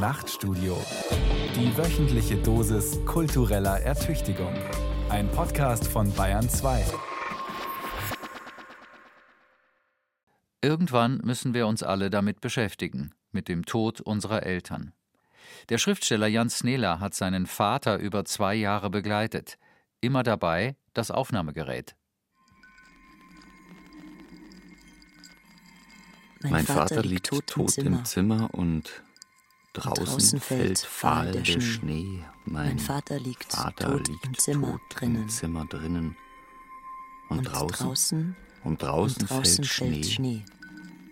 Nachtstudio. 0.00 0.82
Die 1.54 1.76
wöchentliche 1.76 2.36
Dosis 2.38 3.04
kultureller 3.04 3.80
Ertüchtigung. 3.80 4.54
Ein 5.10 5.30
Podcast 5.30 5.86
von 5.86 6.10
Bayern 6.14 6.48
2. 6.48 6.86
Irgendwann 10.62 11.18
müssen 11.18 11.52
wir 11.52 11.66
uns 11.66 11.82
alle 11.82 12.08
damit 12.08 12.40
beschäftigen, 12.40 13.12
mit 13.30 13.48
dem 13.48 13.66
Tod 13.66 14.00
unserer 14.00 14.44
Eltern. 14.44 14.94
Der 15.68 15.76
Schriftsteller 15.76 16.28
Jan 16.28 16.48
Snela 16.48 16.98
hat 16.98 17.12
seinen 17.12 17.44
Vater 17.44 17.98
über 17.98 18.24
zwei 18.24 18.54
Jahre 18.54 18.88
begleitet. 18.88 19.58
Immer 20.00 20.22
dabei 20.22 20.76
das 20.94 21.10
Aufnahmegerät. 21.10 21.94
Mein, 26.42 26.64
Vater, 26.64 27.02
liegt 27.02 27.26
tot, 27.26 27.46
tot 27.46 27.60
im, 27.60 27.68
Zimmer. 27.68 27.98
im 27.98 28.04
Zimmer 28.06 28.54
und 28.54 29.02
draußen, 29.72 30.04
draußen 30.04 30.40
fällt 30.40 30.78
fahl 30.78 31.32
der 31.32 31.44
Schnee. 31.44 31.60
Schnee. 31.60 32.24
Mein, 32.44 32.66
mein, 32.66 32.78
Vater 32.78 33.18
liegt 33.20 33.52
Vater 33.52 33.92
tot 33.92 34.08
liegt 34.08 34.26
im 34.26 34.38
Zimmer 34.38 34.72
tot 34.72 34.80
drinnen. 34.90 35.22
Im 35.22 35.28
Zimmer 35.28 35.64
drinnen. 35.66 36.16
Und, 37.28 37.38
und 37.38 37.44
draußen, 37.44 37.86
draußen, 37.86 38.36
und 38.64 38.82
draußen, 38.82 39.26
draußen 39.26 39.64
fällt, 39.64 39.92
fällt, 39.92 40.06
Schnee. 40.06 40.44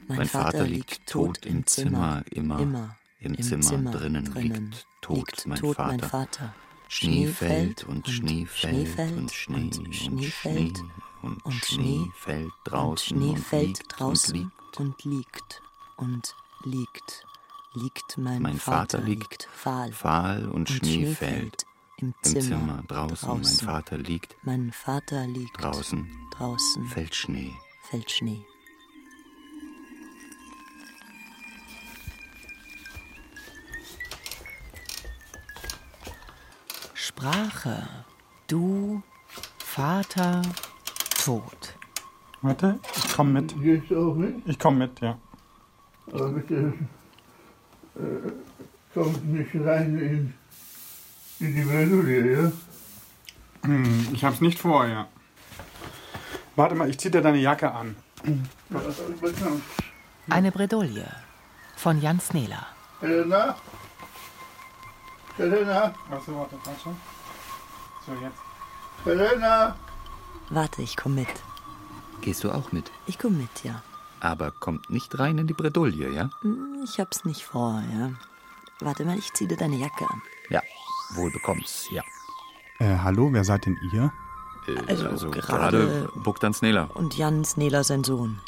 Mein, 0.09 0.19
mein 0.19 0.27
Vater, 0.29 0.59
Vater 0.59 0.67
liegt 0.67 1.07
tot 1.07 1.47
im 1.47 1.67
Zimmer, 1.67 2.25
immer, 2.31 2.59
immer 2.59 2.97
im, 3.21 3.35
im 3.35 3.43
Zimmer, 3.43 3.63
Zimmer, 3.63 3.91
drinnen, 3.91 4.25
drinnen 4.25 4.71
liegt 4.71 4.87
tot, 5.01 5.17
liegt 5.17 5.47
mein, 5.47 5.59
tot 5.59 5.77
Vater. 5.77 5.89
mein 5.89 6.01
Vater. 6.01 6.55
Schnee 6.89 7.27
fällt 7.27 7.85
und 7.85 8.09
Schnee 8.09 8.47
fällt 8.47 8.99
und 9.17 9.31
Schnee 9.31 9.71
und 9.77 9.95
Schnee 9.95 10.31
fällt 10.31 10.83
und 11.23 11.65
Schnee 11.65 12.11
fällt 12.17 12.51
draußen 12.65 13.19
und 13.19 13.29
Schnee 13.29 13.37
fällt 13.37 13.81
draußen 13.89 14.51
und 14.79 15.05
liegt 15.05 15.63
und 15.99 16.35
liegt, 16.65 17.27
liegt 17.75 18.19
mein, 18.19 18.43
mein 18.43 18.59
Vater, 18.59 18.99
Vater 18.99 19.01
liegt 19.03 19.49
fahl, 19.53 19.93
fahl 19.93 20.47
und, 20.47 20.55
und 20.55 20.69
Schnee, 20.71 20.95
Schnee 21.05 21.15
fällt 21.15 21.67
im 21.99 22.15
Zimmer, 22.23 22.39
im 22.39 22.43
Zimmer 22.43 22.83
draußen. 22.89 23.29
draußen. 23.29 23.67
Mein 23.67 23.75
Vater 23.75 23.99
liegt, 23.99 24.37
mein 24.43 24.73
Vater 24.73 25.27
liegt 25.27 25.63
draußen, 25.63 26.09
draußen 26.37 26.87
fällt 26.87 27.15
Schnee, 27.15 27.53
fällt 27.83 28.11
Schnee. 28.11 28.45
Sprache, 36.95 37.89
du, 38.47 39.03
Vater, 39.59 40.43
Tod. 41.25 41.75
Warte, 42.43 42.79
ich 42.97 43.13
komme 43.13 43.41
mit. 43.41 43.61
Gehst 43.61 43.91
du 43.91 44.11
auch 44.11 44.15
mit? 44.15 44.37
Ich 44.47 44.59
komme 44.59 44.87
mit, 44.87 45.01
ja. 45.01 45.19
Aber 46.13 46.29
bitte 46.31 46.73
kommt 48.95 49.25
nicht 49.33 49.55
rein 49.55 49.99
in, 49.99 50.35
in 51.41 51.55
die 51.55 51.63
Bredouille, 51.63 52.43
ja? 52.43 52.53
Hm, 53.63 54.09
ich 54.13 54.25
hab's 54.25 54.41
nicht 54.41 54.59
vor, 54.59 54.87
ja. 54.87 55.09
Warte 56.57 56.75
mal, 56.75 56.91
ich 56.91 56.99
zieh 56.99 57.11
dir 57.11 57.23
deine 57.23 57.39
Jacke 57.39 57.71
an. 57.73 57.97
Eine 60.29 60.51
Bredouille 60.51 61.07
von 61.77 62.01
Jan 62.01 62.21
Snela. 62.21 62.67
Helena? 63.01 63.57
Helena? 65.37 65.95
Achso, 66.11 66.35
warte, 66.37 66.57
warte. 66.65 66.97
So, 68.05 68.13
jetzt. 68.21 68.41
Helena? 69.05 69.77
Warte, 70.51 70.83
ich 70.83 70.97
komm 70.97 71.15
mit. 71.15 71.29
Gehst 72.21 72.43
du 72.43 72.51
auch 72.51 72.73
mit? 72.73 72.91
Ich 73.07 73.19
komm 73.19 73.39
mit, 73.39 73.63
ja. 73.63 73.83
Aber 74.21 74.51
kommt 74.51 74.91
nicht 74.91 75.19
rein 75.19 75.39
in 75.39 75.47
die 75.47 75.55
Bredouille, 75.55 76.13
ja? 76.13 76.31
Hm, 76.43 76.83
ich 76.85 76.99
hab's 76.99 77.25
nicht 77.25 77.45
vor, 77.45 77.83
ja. 77.93 78.13
Warte 78.81 79.05
mal, 79.05 79.19
ich 79.19 79.33
zieh 79.33 79.47
dir 79.47 79.57
deine 79.57 79.77
Jacke 79.77 80.09
an. 80.09 80.23
Ja, 80.51 80.63
wohl 81.15 81.31
bekommst, 81.31 81.91
ja. 81.91 82.03
Äh, 82.79 82.99
hallo, 82.99 83.33
wer 83.33 83.45
seid 83.45 83.67
denn 83.67 83.77
ihr? 83.93 84.13
Äh, 84.69 84.79
also, 84.87 85.09
also 85.09 85.31
gerade 85.31 86.09
Bogdan 86.17 86.55
Snela. 86.55 86.85
Und 86.95 87.17
Jan 87.17 87.45
Snela, 87.45 87.85
sein 87.85 88.05
Sohn. 88.05 88.41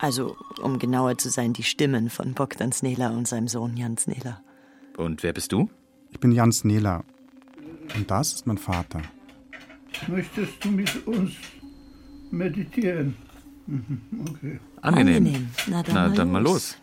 Also, 0.00 0.36
um 0.62 0.78
genauer 0.78 1.18
zu 1.18 1.30
sein, 1.30 1.52
die 1.52 1.64
Stimmen 1.64 2.10
von 2.10 2.34
Bogdan 2.34 2.72
Snela 2.72 3.10
und 3.10 3.26
seinem 3.26 3.48
Sohn 3.48 3.76
Jan 3.76 3.96
Snela. 3.96 4.42
Und 4.96 5.22
wer 5.22 5.32
bist 5.32 5.52
du? 5.52 5.70
Ich 6.10 6.20
bin 6.20 6.32
Jan 6.32 6.52
Snela. 6.52 7.04
Und 7.94 8.10
das 8.10 8.32
ist 8.34 8.46
mein 8.46 8.58
Vater. 8.58 9.02
Möchtest 10.06 10.64
du 10.64 10.68
mit 10.68 11.06
uns 11.06 11.32
meditieren? 12.30 13.16
Mhm, 13.66 14.00
okay. 14.28 14.60
Angenehm. 14.82 15.16
Angenehm. 15.26 15.50
Na, 15.66 15.82
dann, 15.82 15.94
Na, 15.94 16.08
mal, 16.08 16.14
dann 16.16 16.26
los. 16.28 16.32
mal 16.32 16.42
los. 16.42 16.76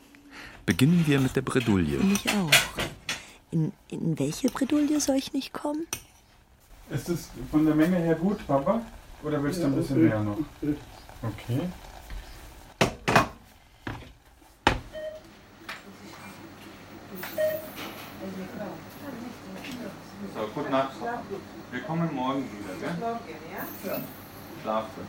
Beginnen 0.65 1.03
wir 1.07 1.19
mit 1.19 1.35
der 1.35 1.41
Bredouille. 1.41 1.99
Ich 2.13 2.27
auch. 2.29 2.51
In, 3.51 3.71
in 3.89 4.17
welche 4.19 4.49
Bredouille 4.49 4.99
soll 4.99 5.15
ich 5.15 5.33
nicht 5.33 5.53
kommen? 5.53 5.85
Ist 6.89 7.09
es 7.09 7.29
von 7.51 7.65
der 7.65 7.75
Menge 7.75 7.97
her 7.97 8.15
gut, 8.15 8.45
Papa? 8.47 8.81
Oder 9.23 9.41
willst 9.43 9.61
du 9.61 9.65
ein 9.65 9.75
bisschen 9.75 10.03
mehr 10.07 10.19
noch? 10.21 10.37
Okay. 11.21 11.61
So, 20.33 20.47
gute 20.53 20.69
Nacht. 20.69 20.91
Wir 21.71 21.81
kommen 21.81 22.13
morgen 22.13 22.43
wieder, 22.43 22.73
gell? 22.79 22.95
Morgen, 22.99 23.19
ja? 23.51 23.91
Ja. 23.91 24.01
Schlafen. 24.61 25.03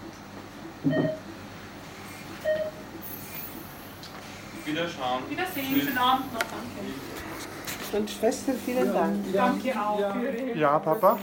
Wiederschauen. 4.67 5.23
Wiedersehen. 5.29 5.81
Schönen 5.81 5.99
Abend 5.99 6.33
noch. 6.33 6.41
Danke. 6.41 7.99
Und 7.99 8.11
Schwester, 8.11 8.53
vielen 8.65 8.93
Dank. 8.93 9.17
Ja, 9.33 9.47
Danke 9.47 9.81
auch 9.81 10.01
ja. 10.01 10.13
für 10.13 10.27
Ihre 10.27 10.59
Ja, 10.59 10.79
Papa? 10.79 11.19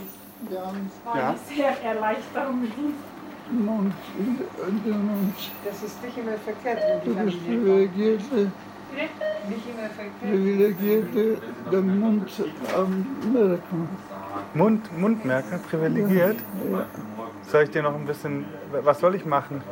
Ja. 0.50 0.72
War 1.04 1.16
ja. 1.16 1.28
eine 1.28 1.38
sehr 1.54 1.82
Erleichterung 1.82 2.60
mit 2.62 2.70
Ihnen. 2.76 2.94
Und, 3.50 3.92
und, 4.18 4.86
und, 4.86 5.34
das 5.66 5.82
ist 5.82 6.02
nicht 6.02 6.16
immer 6.16 6.32
verkehrt, 6.38 6.82
wenn 6.88 7.00
die 7.02 7.18
Du 7.18 7.24
bist 7.24 7.44
privilegierte, 7.44 8.50
privilegierte, 10.22 11.38
der 11.70 11.80
Mund 11.82 12.30
am 12.74 13.06
Merken. 13.32 13.88
Mund, 14.54 14.98
Mundmerker, 14.98 15.58
privilegiert? 15.58 16.38
Ja. 16.70 16.86
Soll 17.42 17.64
ich 17.64 17.70
dir 17.70 17.82
noch 17.82 17.94
ein 17.94 18.06
bisschen, 18.06 18.46
was 18.82 19.00
soll 19.00 19.14
ich 19.14 19.26
machen? 19.26 19.62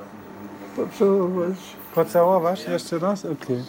Pocałować. 0.76 1.56
Pocałować? 1.94 2.66
Jeszcze 2.68 2.98
raz? 2.98 3.24
Okay. 3.24 3.64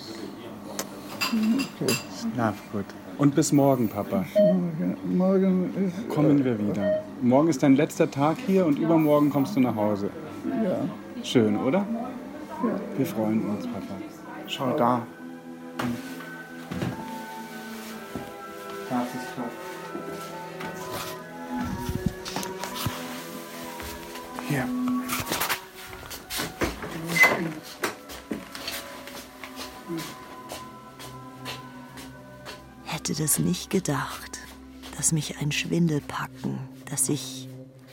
okay. 1.34 1.96
Na 2.38 2.54
gut. 2.72 2.86
Und 3.18 3.36
bis 3.36 3.52
morgen, 3.52 3.88
Papa. 3.88 4.24
Morgen, 4.36 4.96
morgen 5.18 5.74
ist, 5.88 6.16
Kommen 6.16 6.44
wir 6.44 6.58
wieder. 6.58 7.04
Morgen 7.22 7.50
ist 7.50 7.62
dein 7.62 7.76
letzter 7.76 8.10
Tag 8.10 8.38
hier 8.48 8.66
und 8.66 8.80
übermorgen 8.80 9.30
kommst 9.30 9.56
du 9.56 9.60
nach 9.60 9.76
Hause. 9.76 10.10
Ja. 10.46 10.78
Schön, 11.24 11.58
oder? 11.58 11.86
Ja. 12.64 12.80
Wir 12.98 13.06
freuen 13.06 13.50
uns, 13.50 13.68
Papa. 13.68 13.96
Schau 14.48 14.78
da. 14.78 15.02
Hätte 33.14 33.22
das 33.22 33.38
nicht 33.38 33.70
gedacht, 33.70 34.40
dass 34.98 35.12
mich 35.12 35.38
ein 35.38 35.52
Schwindel 35.52 36.02
packen, 36.02 36.58
dass 36.90 37.10
ich 37.10 37.48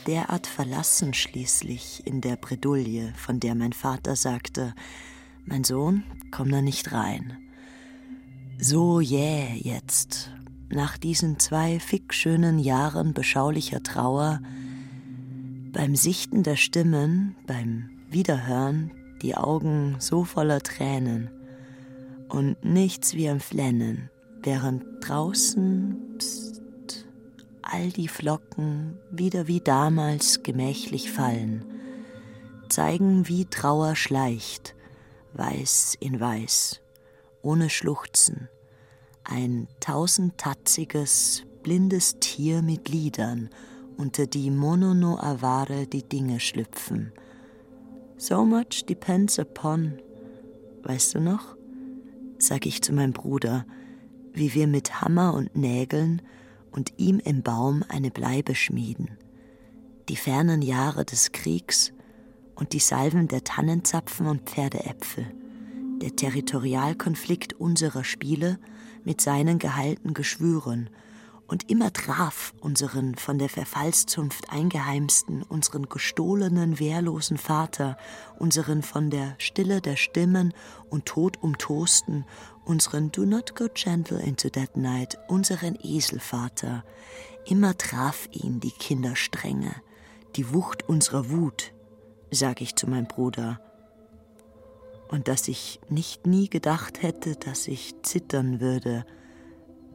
derart 0.07 0.47
verlassen 0.47 1.13
schließlich 1.13 2.07
in 2.07 2.23
der 2.23 2.37
Bredouille, 2.37 3.13
von 3.17 3.39
der 3.39 3.55
mein 3.55 3.75
Vater 3.75 4.17
sagte, 4.17 4.75
mein 5.45 5.63
Sohn, 5.63 6.05
komm 6.31 6.51
da 6.51 6.63
nicht 6.63 6.93
rein. 6.93 7.37
So 8.59 9.01
jäh 9.01 9.59
jetzt, 9.59 10.31
nach 10.71 10.97
diesen 10.97 11.39
zwei 11.39 11.81
fickschönen 11.81 12.59
Jahren 12.59 13.13
beschaulicher 13.13 13.83
Trauer, 13.83 14.41
beim 15.71 15.97
Sichten 15.97 16.45
der 16.45 16.57
Stimmen, 16.57 17.37
beim 17.47 17.91
Wiederhören, 18.09 18.91
die 19.21 19.37
Augen 19.37 19.97
so 19.99 20.25
voller 20.25 20.63
Tränen 20.63 21.29
und 22.31 22.65
nichts 22.65 23.13
wie 23.13 23.29
am 23.29 23.41
Flennen, 23.41 24.10
während 24.43 24.85
draußen 25.01 26.17
pst, 26.19 27.07
all 27.63 27.91
die 27.91 28.09
Flocken 28.09 28.99
wieder 29.11 29.47
wie 29.47 29.61
damals 29.61 30.43
gemächlich 30.43 31.11
fallen, 31.11 31.65
zeigen, 32.69 33.29
wie 33.29 33.45
Trauer 33.45 33.97
schleicht, 33.97 34.75
weiß 35.35 35.97
in 36.01 36.21
weiß, 36.21 36.81
ohne 37.43 37.71
Schluchzen, 37.71 38.49
ein 39.25 39.69
tausendtatziges, 39.81 41.45
blindes 41.63 42.19
Tier 42.21 42.63
mit 42.63 42.89
Lidern, 42.89 43.51
unter 43.97 44.27
die 44.27 44.51
Monono 44.51 45.19
Avare 45.19 45.87
die 45.87 46.03
Dinge 46.03 46.41
schlüpfen. 46.41 47.13
So 48.17 48.45
much 48.45 48.87
depends 48.89 49.39
upon. 49.39 50.01
Weißt 50.83 51.15
du 51.15 51.21
noch? 51.21 51.57
sag 52.43 52.67
ich 52.67 52.83
zu 52.83 52.93
meinem 52.93 53.13
Bruder, 53.13 53.67
wie 54.33 54.55
wir 54.55 54.67
mit 54.67 55.01
Hammer 55.01 55.35
und 55.35 55.57
Nägeln 55.57 56.23
und 56.71 56.93
ihm 56.97 57.19
im 57.19 57.43
Baum 57.43 57.85
eine 57.89 58.11
Bleibe 58.11 58.55
schmieden. 58.55 59.19
Die 60.09 60.17
fernen 60.17 60.63
Jahre 60.63 61.05
des 61.05 61.33
Kriegs 61.33 61.93
und 62.55 62.73
die 62.73 62.79
Salven 62.79 63.29
der 63.29 63.45
Tannenzapfen 63.45 64.27
und 64.27 64.49
Pferdeäpfel, 64.49 65.27
der 66.01 66.17
Territorialkonflikt 66.17 67.55
unserer 67.55 68.05
Spiele 68.05 68.59
mit 69.05 69.21
seinen 69.21 69.59
geheilten 69.59 70.15
Geschwüren 70.15 70.91
und 71.51 71.69
immer 71.69 71.93
traf 71.93 72.55
unseren 72.61 73.17
von 73.17 73.39
der 73.39 73.49
Verfallszunft 73.49 74.53
eingeheimsten, 74.53 75.43
unseren 75.43 75.89
gestohlenen, 75.89 76.79
wehrlosen 76.79 77.39
Vater, 77.39 77.97
unseren 78.39 78.83
von 78.83 79.11
der 79.11 79.35
Stille 79.39 79.81
der 79.81 79.97
Stimmen 79.97 80.55
und 80.91 81.07
Tod 81.07 81.43
umtosten, 81.43 82.25
unseren 82.65 83.11
Do 83.11 83.25
not 83.25 83.55
go 83.55 83.69
gentle 83.73 84.19
into 84.19 84.49
that 84.51 84.77
night, 84.77 85.19
unseren 85.29 85.77
Eselvater, 85.83 86.85
immer 87.47 87.77
traf 87.77 88.29
ihn 88.33 88.61
die 88.61 88.71
Kinderstrenge, 88.71 89.75
die 90.37 90.53
Wucht 90.53 90.89
unserer 90.89 91.31
Wut, 91.31 91.73
sag 92.31 92.61
ich 92.61 92.77
zu 92.77 92.89
meinem 92.89 93.07
Bruder, 93.07 93.61
und 95.09 95.27
dass 95.27 95.49
ich 95.49 95.81
nicht 95.89 96.27
nie 96.27 96.49
gedacht 96.49 97.03
hätte, 97.03 97.35
dass 97.35 97.67
ich 97.67 98.01
zittern 98.03 98.61
würde, 98.61 99.05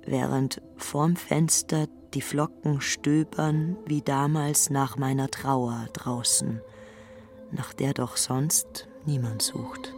während 0.05 0.61
vorm 0.75 1.15
Fenster 1.15 1.87
die 2.13 2.21
Flocken 2.21 2.81
stöbern 2.81 3.77
wie 3.85 4.01
damals 4.01 4.69
nach 4.69 4.97
meiner 4.97 5.31
Trauer 5.31 5.87
draußen, 5.93 6.61
nach 7.51 7.73
der 7.73 7.93
doch 7.93 8.17
sonst 8.17 8.87
niemand 9.05 9.41
sucht. 9.41 9.94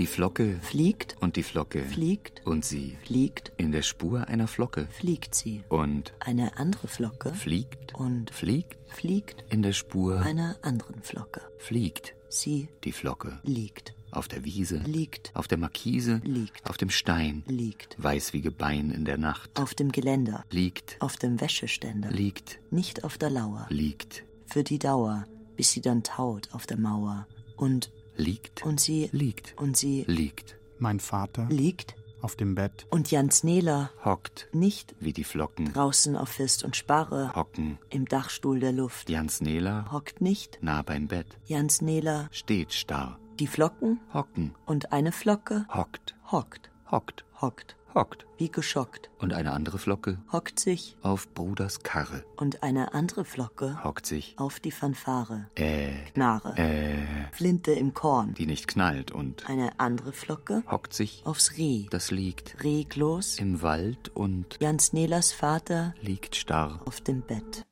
Die 0.00 0.06
Flocke 0.06 0.58
fliegt. 0.62 1.16
und 1.20 1.36
die 1.36 1.42
Flocke 1.42 1.84
fliegt. 1.84 2.46
und 2.46 2.64
sie 2.64 2.96
fliegt. 3.04 3.52
in 3.58 3.70
der 3.70 3.82
Spur 3.82 4.26
einer 4.28 4.48
Flocke. 4.48 4.88
Fliegt 4.90 5.34
sie. 5.34 5.62
Und 5.68 6.14
eine 6.20 6.56
andere 6.56 6.88
Flocke. 6.88 7.34
Fliegt. 7.34 7.94
Und 7.94 8.30
fliegt. 8.30 8.78
fliegt 8.90 9.44
in 9.50 9.60
der 9.60 9.74
Spur 9.74 10.22
einer 10.22 10.56
anderen 10.62 11.02
Flocke. 11.02 11.42
Fliegt 11.58 12.14
sie 12.30 12.70
die 12.82 12.92
Flocke. 12.92 13.40
liegt. 13.42 13.94
Auf 14.10 14.26
der 14.26 14.42
Wiese. 14.42 14.78
Liegt. 14.78 15.32
Auf 15.34 15.48
der 15.48 15.58
Markise. 15.58 16.22
Liegt. 16.24 16.68
Auf 16.68 16.78
dem 16.78 16.88
Stein. 16.88 17.44
Liegt. 17.46 18.02
Weiß 18.02 18.32
wie 18.32 18.40
Gebein 18.40 18.90
in 18.90 19.04
der 19.04 19.18
Nacht. 19.18 19.60
Auf 19.60 19.74
dem 19.74 19.92
Geländer. 19.92 20.46
Liegt. 20.50 20.96
Auf 21.00 21.16
dem 21.16 21.42
Wäscheständer. 21.42 22.10
Liegt. 22.10 22.58
Nicht 22.70 23.04
auf 23.04 23.18
der 23.18 23.28
Lauer. 23.28 23.66
Liegt. 23.68 24.24
Für 24.46 24.64
die 24.64 24.78
Dauer 24.78 25.26
bis 25.60 25.72
sie 25.72 25.82
dann 25.82 26.02
taut 26.02 26.48
auf 26.52 26.66
der 26.66 26.78
Mauer. 26.78 27.26
Und 27.54 27.90
liegt 28.20 28.62
und 28.64 28.78
sie 28.80 29.08
liegt 29.12 29.54
und 29.56 29.76
sie 29.76 30.04
liegt. 30.06 30.56
Mein 30.78 31.00
Vater 31.00 31.46
liegt 31.50 31.96
auf 32.22 32.36
dem 32.36 32.54
Bett. 32.54 32.86
und 32.90 33.10
Jans 33.10 33.44
Nela 33.44 33.90
hockt 34.04 34.48
nicht 34.52 34.94
wie 35.00 35.12
die 35.12 35.24
Flocken. 35.24 35.72
draußen 35.72 36.16
auf 36.16 36.28
Fist 36.28 36.64
und 36.64 36.76
Sparre 36.76 37.34
hocken 37.34 37.78
im 37.88 38.04
Dachstuhl 38.06 38.60
der 38.60 38.72
Luft. 38.72 39.08
Jans 39.08 39.40
Nela 39.40 39.90
hockt 39.90 40.20
nicht 40.20 40.58
nah 40.60 40.82
beim 40.82 41.08
Bett. 41.08 41.26
Jans 41.46 41.80
Nela 41.80 42.28
steht 42.30 42.72
starr. 42.74 43.18
Die 43.38 43.46
Flocken 43.46 44.00
hocken 44.12 44.54
und 44.66 44.92
eine 44.92 45.12
Flocke 45.12 45.66
hockt. 45.72 46.14
hockt. 46.30 46.70
Hockt 46.90 47.24
hockt. 47.40 47.76
Hockt. 47.94 48.24
Wie 48.38 48.50
geschockt. 48.50 49.10
Und 49.18 49.32
eine 49.32 49.52
andere 49.52 49.78
Flocke? 49.78 50.18
Hockt 50.32 50.60
sich. 50.60 50.96
Auf 51.02 51.32
Bruders 51.34 51.82
Karre. 51.82 52.24
Und 52.36 52.62
eine 52.62 52.94
andere 52.94 53.24
Flocke? 53.24 53.82
Hockt 53.82 54.06
sich. 54.06 54.34
Auf 54.38 54.60
die 54.60 54.70
Fanfare. 54.70 55.48
Äh. 55.56 55.92
Knarre. 56.14 56.56
Äh. 56.56 57.02
Flinte 57.32 57.72
im 57.72 57.92
Korn. 57.92 58.34
Die 58.34 58.46
nicht 58.46 58.68
knallt 58.68 59.10
und 59.10 59.48
eine 59.48 59.80
andere 59.80 60.12
Flocke? 60.12 60.62
hockt 60.70 60.94
sich. 60.94 61.22
Aufs 61.24 61.56
Reh. 61.56 61.86
Das 61.90 62.12
liegt 62.12 62.62
reglos. 62.62 63.38
im 63.38 63.60
Wald 63.60 64.08
und 64.10 64.58
Jans 64.60 64.92
Nelas 64.92 65.32
Vater 65.32 65.94
liegt 66.00 66.36
starr. 66.36 66.80
auf 66.84 67.00
dem 67.00 67.22
Bett. 67.22 67.66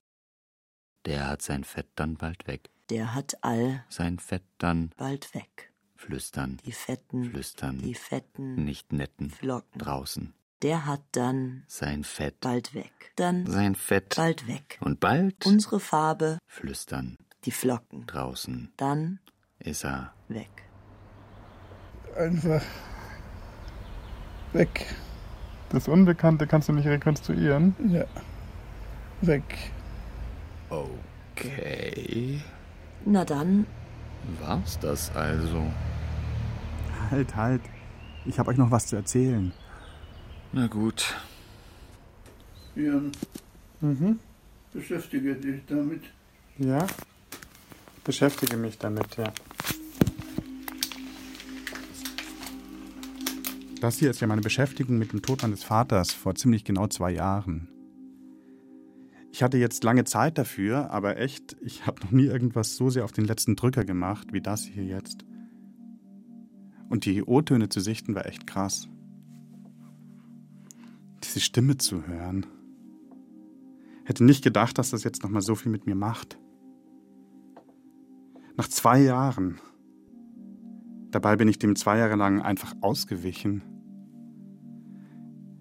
Der 1.07 1.29
hat 1.29 1.43
sein 1.43 1.63
Fett 1.63 1.87
dann 1.95 2.17
bald 2.17 2.47
weg. 2.49 2.71
Der 2.91 3.15
hat 3.15 3.37
all 3.43 3.85
sein 3.89 4.19
Fett 4.19 4.43
dann 4.59 4.91
bald 4.97 5.33
weg 5.35 5.68
flüstern 5.99 6.59
die 6.65 6.73
fetten 6.73 7.25
flüstern 7.25 7.79
die 7.79 7.95
fetten 7.95 8.65
nicht 8.65 8.93
netten 8.93 9.31
Flocken. 9.31 9.79
draußen. 9.79 10.33
Der 10.63 10.87
hat 10.87 11.03
dann 11.13 11.65
sein 11.67 12.03
Fett. 12.05 12.41
bald 12.41 12.73
weg. 12.73 13.13
Dann 13.17 13.47
sein 13.47 13.75
Fett. 13.75 14.15
bald 14.17 14.47
weg. 14.47 14.79
Und 14.81 15.01
bald 15.01 15.45
unsere 15.45 15.81
Farbe 15.81 16.39
flüstern. 16.47 17.19
die 17.45 17.51
Flocken. 17.51 18.07
Draußen 18.07 18.73
dann 18.77 19.19
ist 19.59 19.85
er 19.85 20.15
weg. 20.29 20.51
Einfach 22.17 22.63
weg. 24.53 24.87
Das 25.71 25.89
Unbekannte 25.89 26.47
kannst 26.47 26.69
du 26.69 26.73
nicht 26.73 26.87
rekonstruieren? 26.87 27.75
Ja. 27.89 28.05
Weg. 29.21 29.73
okay. 30.71 32.41
Na 33.05 33.25
dann. 33.25 33.67
War's 34.41 34.79
das 34.79 35.15
also 35.15 35.67
Halt, 37.11 37.37
halt. 37.37 37.63
Ich 38.27 38.39
habe 38.39 38.51
euch 38.51 38.57
noch 38.59 38.71
was 38.71 38.87
zu 38.87 38.97
erzählen. 38.97 39.53
na 40.53 40.67
gut 40.67 41.15
Jan, 42.75 43.11
Mhm. 43.81 44.19
beschäftige 44.73 45.35
dich 45.35 45.63
damit. 45.67 46.03
Ja? 46.59 46.87
Beschäftige 48.05 48.57
mich 48.57 48.79
damit, 48.79 49.17
ja. 49.17 49.33
Das 53.81 53.99
hier 53.99 54.11
ist 54.11 54.21
ja 54.21 54.27
meine 54.27 54.41
Beschäftigung 54.43 54.99
mit 54.99 55.13
dem 55.13 55.23
Tod 55.23 55.43
meines 55.43 55.63
Vaters 55.65 56.13
vor 56.13 56.35
ziemlich 56.35 56.65
genau 56.65 56.87
zwei 56.89 57.13
Jahren. 57.13 57.69
Ich 59.31 59.43
hatte 59.43 59.59
jetzt 59.59 59.85
lange 59.85 60.05
Zeit 60.05 60.37
dafür, 60.39 60.91
aber 60.91 61.19
echt, 61.19 61.57
ich 61.61 61.87
habe 61.87 62.03
noch 62.03 62.11
nie 62.11 62.25
irgendwas 62.27 62.77
so 62.77 62.91
sehr 62.91 63.05
auf 63.05 63.13
den 63.13 63.25
letzten 63.25 63.55
Drücker 63.57 63.85
gemacht 63.85 64.29
wie 64.33 64.41
das 64.41 64.65
hier 64.65 64.85
jetzt. 64.85 65.25
Und 66.89 67.05
die 67.05 67.23
O-Töne 67.23 67.69
zu 67.69 67.81
sichten 67.81 68.15
war 68.15 68.27
echt 68.27 68.47
krass. 68.47 68.89
Diese 71.25 71.41
Stimme 71.41 71.77
zu 71.77 72.07
hören. 72.07 72.47
Hätte 74.05 74.25
nicht 74.25 74.43
gedacht, 74.43 74.79
dass 74.79 74.91
das 74.91 75.05
jetzt 75.05 75.23
nochmal 75.23 75.43
so 75.43 75.55
viel 75.55 75.71
mit 75.71 75.87
mir 75.87 75.95
macht. 75.95 76.39
Nach 78.57 78.69
zwei 78.69 79.01
Jahren. 79.01 79.61
Dabei 81.11 81.37
bin 81.37 81.49
ich 81.49 81.59
dem 81.59 81.77
zwei 81.77 81.99
Jahre 81.99 82.17
lang 82.17 82.41
einfach 82.41 82.75
ausgewichen. 82.81 83.63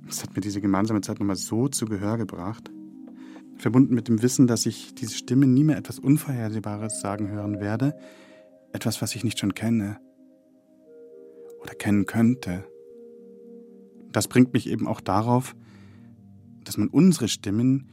Es 0.08 0.24
hat 0.24 0.36
mir 0.36 0.42
diese 0.42 0.62
gemeinsame 0.62 1.02
Zeit 1.02 1.20
nochmal 1.20 1.36
so 1.36 1.68
zu 1.68 1.86
Gehör 1.86 2.18
gebracht. 2.18 2.72
Verbunden 3.58 3.94
mit 3.94 4.08
dem 4.08 4.22
Wissen, 4.22 4.48
dass 4.48 4.66
ich 4.66 4.96
diese 4.96 5.16
Stimme 5.16 5.48
nie 5.48 5.64
mehr 5.64 5.78
etwas 5.78 6.00
Unvorhersehbares 6.00 7.02
sagen 7.02 7.28
hören 7.30 7.60
werde. 7.60 7.98
Etwas, 8.72 9.02
was 9.02 9.16
ich 9.16 9.24
nicht 9.24 9.40
schon 9.40 9.54
kenne. 9.54 10.00
Oder 11.68 11.76
kennen 11.76 12.06
könnte. 12.06 12.64
Das 14.14 14.30
bringt 14.30 14.54
mich 14.54 14.70
eben 14.70 14.88
auch 14.88 15.02
darauf, 15.02 15.54
dass 16.64 16.78
man 16.78 16.88
unsere 16.88 17.28
Stimmen 17.28 17.90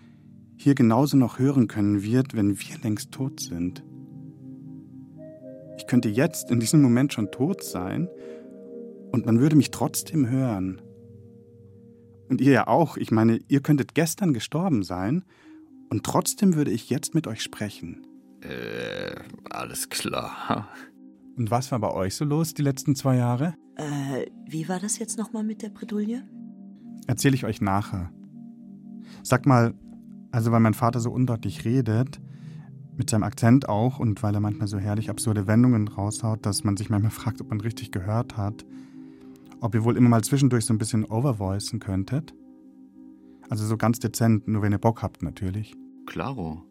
hier 0.56 0.76
genauso 0.76 1.16
noch 1.16 1.40
hören 1.40 1.66
können 1.66 2.04
wird, 2.04 2.36
wenn 2.36 2.60
wir 2.60 2.78
längst 2.84 3.10
tot 3.10 3.40
sind. 3.40 3.84
Ich 5.76 5.88
könnte 5.88 6.08
jetzt 6.08 6.52
in 6.52 6.60
diesem 6.60 6.82
Moment 6.82 7.12
schon 7.12 7.32
tot 7.32 7.64
sein 7.64 8.08
und 9.10 9.26
man 9.26 9.40
würde 9.40 9.56
mich 9.56 9.72
trotzdem 9.72 10.30
hören. 10.30 10.80
Und 12.28 12.40
ihr 12.40 12.52
ja 12.52 12.68
auch. 12.68 12.96
Ich 12.96 13.10
meine, 13.10 13.40
ihr 13.48 13.60
könntet 13.60 13.96
gestern 13.96 14.32
gestorben 14.32 14.84
sein 14.84 15.24
und 15.90 16.04
trotzdem 16.04 16.54
würde 16.54 16.70
ich 16.70 16.90
jetzt 16.90 17.16
mit 17.16 17.26
euch 17.26 17.42
sprechen. 17.42 18.06
äh 18.40 19.16
alles 19.50 19.88
klar 19.88 20.68
Und 21.36 21.50
was 21.50 21.72
war 21.72 21.80
bei 21.80 21.92
euch 21.92 22.14
so 22.14 22.24
los 22.24 22.54
die 22.54 22.62
letzten 22.62 22.94
zwei 22.94 23.16
Jahre? 23.16 23.54
äh, 23.76 24.26
wie 24.46 24.68
war 24.68 24.78
das 24.78 24.98
jetzt 24.98 25.18
nochmal 25.18 25.44
mit 25.44 25.62
der 25.62 25.68
Bredouille 25.70 26.22
Erzähle 27.06 27.34
ich 27.34 27.44
euch 27.44 27.60
nachher. 27.60 28.10
Sag 29.22 29.46
mal, 29.46 29.74
also 30.30 30.52
weil 30.52 30.60
mein 30.60 30.74
Vater 30.74 31.00
so 31.00 31.10
undeutlich 31.10 31.64
redet, 31.64 32.20
mit 32.96 33.10
seinem 33.10 33.24
Akzent 33.24 33.68
auch 33.68 33.98
und 33.98 34.22
weil 34.22 34.34
er 34.34 34.40
manchmal 34.40 34.68
so 34.68 34.78
herrlich 34.78 35.10
absurde 35.10 35.46
Wendungen 35.46 35.88
raushaut, 35.88 36.46
dass 36.46 36.64
man 36.64 36.76
sich 36.76 36.88
manchmal 36.88 37.10
fragt, 37.10 37.40
ob 37.40 37.50
man 37.50 37.60
richtig 37.60 37.90
gehört 37.90 38.36
hat, 38.36 38.64
ob 39.60 39.74
ihr 39.74 39.84
wohl 39.84 39.96
immer 39.96 40.08
mal 40.08 40.24
zwischendurch 40.24 40.64
so 40.64 40.72
ein 40.72 40.78
bisschen 40.78 41.04
overvoicen 41.04 41.80
könntet. 41.80 42.34
Also 43.50 43.66
so 43.66 43.76
ganz 43.76 43.98
dezent, 43.98 44.48
nur 44.48 44.62
wenn 44.62 44.72
ihr 44.72 44.78
Bock 44.78 45.02
habt 45.02 45.22
natürlich. 45.22 45.74
klaro 46.06 46.62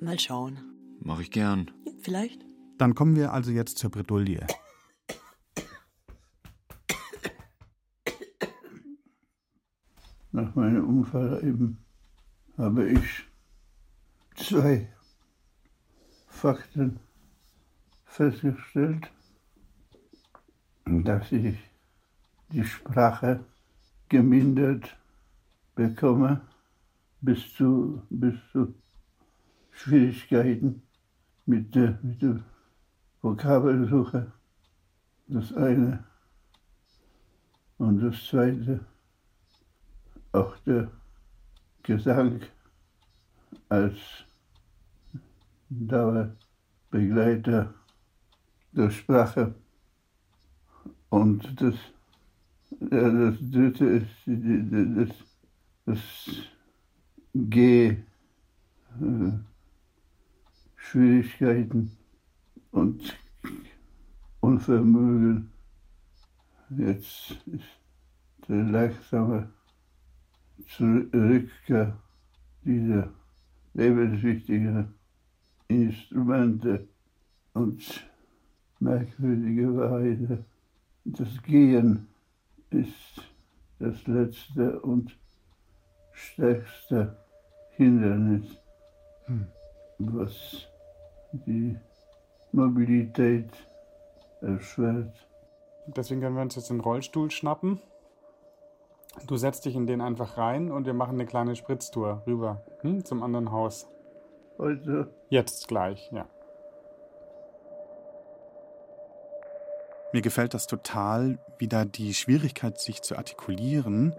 mal 0.00 0.18
schauen 0.18 0.58
mach 1.02 1.20
ich 1.20 1.30
gern 1.30 1.70
vielleicht 2.00 2.44
Dann 2.80 2.94
kommen 2.94 3.14
wir 3.14 3.34
also 3.34 3.50
jetzt 3.50 3.76
zur 3.76 3.90
Bredouille. 3.90 4.46
Nach 10.32 10.54
meinem 10.54 10.88
Unfall 10.88 11.44
eben 11.44 11.84
habe 12.56 12.88
ich 12.88 13.28
zwei 14.34 14.90
Fakten 16.26 17.00
festgestellt. 18.06 19.12
dass 20.86 21.30
ich 21.32 21.58
die 22.50 22.64
Sprache 22.64 23.44
gemindert 24.08 24.96
bekomme 25.74 26.40
bis 27.20 27.52
zu, 27.52 28.02
bis 28.08 28.36
zu 28.52 28.74
Schwierigkeiten 29.70 30.80
mit 31.44 31.74
der, 31.74 31.98
mit 32.02 32.22
der 32.22 32.42
Vokabelsuche. 33.22 34.32
Das 35.28 35.52
eine. 35.52 36.04
Und 37.78 38.00
das 38.00 38.26
zweite, 38.26 38.80
auch 40.32 40.56
der 40.66 40.90
Gesang 41.82 42.40
als 43.68 43.96
Dauerbegleiter 45.68 47.74
der 48.72 48.90
Sprache. 48.90 49.54
Und 51.08 51.60
das, 51.60 51.74
ja, 52.80 53.10
das 53.10 53.36
dritte 53.50 53.86
ist 53.86 54.08
das, 54.26 55.10
das 55.86 56.00
G. 57.34 57.96
Äh, 59.00 59.32
Schwierigkeiten 60.76 61.99
und 62.70 63.18
Unvermögen. 64.40 65.50
Jetzt 66.70 67.36
ist 67.46 67.64
der 68.48 68.64
langsame 68.64 69.50
Rückkehr 70.78 71.98
dieser 72.64 73.12
lebenswichtigen 73.74 74.94
Instrumente 75.68 76.88
und 77.54 78.08
merkwürdigerweise 78.78 80.44
das 81.04 81.42
Gehen 81.42 82.06
ist 82.70 83.22
das 83.78 84.06
letzte 84.06 84.80
und 84.80 85.16
stärkste 86.12 87.16
Hindernis, 87.76 88.44
hm. 89.24 89.46
was 89.98 90.66
die 91.32 91.76
Mobilität 92.52 93.50
erschwert. 94.40 95.26
Deswegen 95.86 96.20
können 96.20 96.36
wir 96.36 96.42
uns 96.42 96.56
jetzt 96.56 96.70
den 96.70 96.80
Rollstuhl 96.80 97.30
schnappen. 97.30 97.80
Du 99.26 99.36
setzt 99.36 99.64
dich 99.64 99.74
in 99.74 99.86
den 99.86 100.00
einfach 100.00 100.36
rein 100.36 100.70
und 100.70 100.86
wir 100.86 100.94
machen 100.94 101.14
eine 101.14 101.26
kleine 101.26 101.56
Spritztour 101.56 102.22
rüber 102.26 102.64
hm, 102.82 103.04
zum 103.04 103.22
anderen 103.22 103.50
Haus. 103.50 103.88
Heute? 104.58 105.12
Jetzt 105.28 105.68
gleich, 105.68 106.10
ja. 106.12 106.26
Mir 110.12 110.22
gefällt 110.22 110.54
das 110.54 110.66
total, 110.66 111.38
wie 111.58 111.68
da 111.68 111.84
die 111.84 112.14
Schwierigkeit, 112.14 112.80
sich 112.80 113.02
zu 113.02 113.16
artikulieren, 113.16 114.14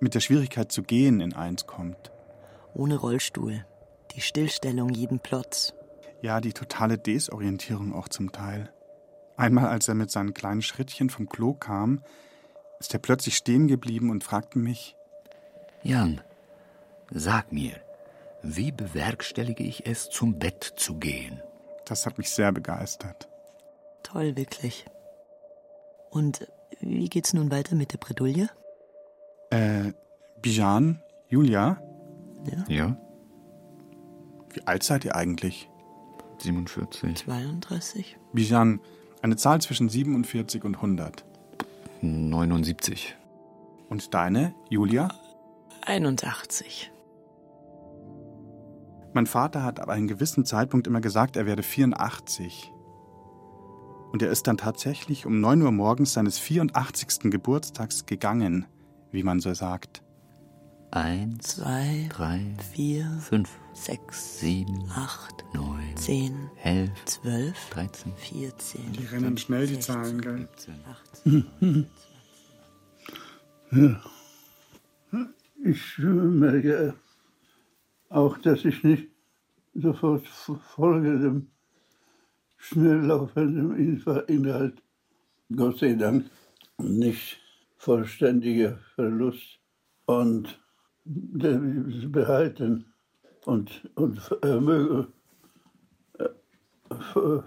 mit 0.00 0.14
der 0.14 0.20
Schwierigkeit 0.20 0.70
zu 0.70 0.82
gehen 0.82 1.20
in 1.20 1.34
eins 1.34 1.66
kommt. 1.66 2.12
Ohne 2.74 2.96
Rollstuhl. 2.96 3.64
Die 4.14 4.20
Stillstellung 4.20 4.90
jeden 4.90 5.20
Plotz. 5.20 5.74
Ja, 6.24 6.40
die 6.40 6.54
totale 6.54 6.96
Desorientierung 6.96 7.92
auch 7.92 8.08
zum 8.08 8.32
Teil. 8.32 8.72
Einmal, 9.36 9.66
als 9.66 9.88
er 9.88 9.94
mit 9.94 10.10
seinen 10.10 10.32
kleinen 10.32 10.62
Schrittchen 10.62 11.10
vom 11.10 11.28
Klo 11.28 11.52
kam, 11.52 12.02
ist 12.80 12.94
er 12.94 12.98
plötzlich 12.98 13.36
stehen 13.36 13.68
geblieben 13.68 14.08
und 14.08 14.24
fragte 14.24 14.58
mich: 14.58 14.96
Jan, 15.82 16.22
sag 17.10 17.52
mir, 17.52 17.74
wie 18.42 18.72
bewerkstellige 18.72 19.64
ich 19.64 19.86
es, 19.86 20.08
zum 20.08 20.38
Bett 20.38 20.64
zu 20.64 20.94
gehen? 20.94 21.42
Das 21.84 22.06
hat 22.06 22.16
mich 22.16 22.30
sehr 22.30 22.52
begeistert. 22.52 23.28
Toll, 24.02 24.34
wirklich. 24.34 24.86
Und 26.08 26.48
wie 26.80 27.10
geht's 27.10 27.34
nun 27.34 27.50
weiter 27.50 27.74
mit 27.76 27.92
der 27.92 27.98
Bredouille? 27.98 28.48
Äh, 29.50 29.92
Bijan, 30.40 31.02
Julia? 31.28 31.82
Ja. 32.50 32.64
Ja. 32.68 32.96
Wie 34.54 34.66
alt 34.66 34.84
seid 34.84 35.04
ihr 35.04 35.16
eigentlich? 35.16 35.68
47. 36.44 37.16
32. 37.24 38.16
Bijan, 38.32 38.80
eine 39.22 39.36
Zahl 39.36 39.60
zwischen 39.60 39.88
47 39.88 40.64
und 40.64 40.76
100. 40.76 41.24
79. 42.02 43.16
Und 43.88 44.14
deine, 44.14 44.54
Julia? 44.68 45.08
81. 45.86 46.92
Mein 49.12 49.26
Vater 49.26 49.62
hat 49.62 49.80
ab 49.80 49.88
einem 49.88 50.08
gewissen 50.08 50.44
Zeitpunkt 50.44 50.86
immer 50.86 51.00
gesagt, 51.00 51.36
er 51.36 51.46
werde 51.46 51.62
84. 51.62 52.72
Und 54.12 54.22
er 54.22 54.30
ist 54.30 54.46
dann 54.46 54.56
tatsächlich 54.56 55.26
um 55.26 55.40
9 55.40 55.62
Uhr 55.62 55.72
morgens 55.72 56.12
seines 56.12 56.38
84. 56.38 57.30
Geburtstags 57.30 58.06
gegangen, 58.06 58.66
wie 59.10 59.22
man 59.22 59.40
so 59.40 59.54
sagt. 59.54 60.03
Eins, 60.94 61.56
zwei, 61.56 62.08
drei, 62.08 62.40
vier, 62.72 63.04
fünf, 63.20 63.50
sechs, 63.72 64.38
sieben, 64.38 64.88
acht, 64.90 65.44
neun, 65.52 65.96
zehn, 65.96 66.48
elf, 66.62 66.92
zwölf, 67.04 67.68
dreizehn, 67.70 68.12
vierzehn. 68.16 68.92
Die 68.92 69.04
rennen 69.06 69.36
schnell, 69.36 69.66
die 69.66 69.80
Zahlen, 69.80 70.20
gell? 70.20 70.48
18, 71.12 71.44
ja. 73.72 74.00
Ich 75.64 75.98
merke 75.98 76.94
auch, 78.10 78.38
dass 78.38 78.64
ich 78.64 78.84
nicht 78.84 79.08
sofort 79.74 80.24
folge 80.28 81.18
dem 81.18 81.48
schnell 82.56 83.00
laufenden 83.00 83.98
Inhalt. 84.28 84.80
Gott 85.56 85.76
sei 85.80 85.94
Dank 85.94 86.30
nicht 86.78 87.40
vollständiger 87.78 88.78
Verlust 88.94 89.58
und 90.06 90.60
behalten 91.04 92.86
und, 93.44 93.90
und 93.94 94.20
Vermögen 94.20 95.12
äh, 96.90 97.40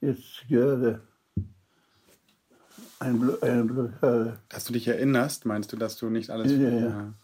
jetzt 0.00 0.48
gerade 0.48 1.02
eine, 2.98 3.38
eine 3.40 3.64
Blockade. 3.64 4.38
Dass 4.48 4.64
du 4.64 4.72
dich 4.72 4.88
erinnerst, 4.88 5.46
meinst 5.46 5.72
du, 5.72 5.76
dass 5.76 5.96
du 5.96 6.10
nicht 6.10 6.30
alles. 6.30 6.52
Ja, 6.52 6.68
ja. 6.68 7.14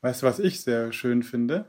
Weißt 0.00 0.22
du, 0.22 0.26
was 0.26 0.38
ich 0.38 0.62
sehr 0.62 0.92
schön 0.92 1.22
finde? 1.22 1.66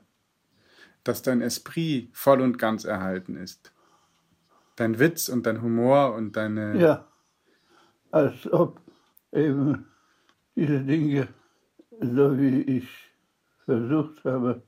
Dass 1.03 1.22
dein 1.22 1.41
Esprit 1.41 2.10
voll 2.13 2.41
und 2.41 2.58
ganz 2.58 2.84
erhalten 2.84 3.36
ist. 3.36 3.72
Dein 4.75 5.00
Witz 5.00 5.29
und 5.29 5.46
dein 5.46 5.62
Humor 5.62 6.13
und 6.15 6.36
deine. 6.36 6.79
Ja, 6.79 7.08
als 8.12 8.51
ob 8.51 8.82
eben 9.32 9.86
diese 10.55 10.79
Dinge 10.82 11.27
so 12.02 12.38
wie 12.38 12.62
ich 12.62 12.88
versucht 13.66 14.24
habe, 14.25 14.62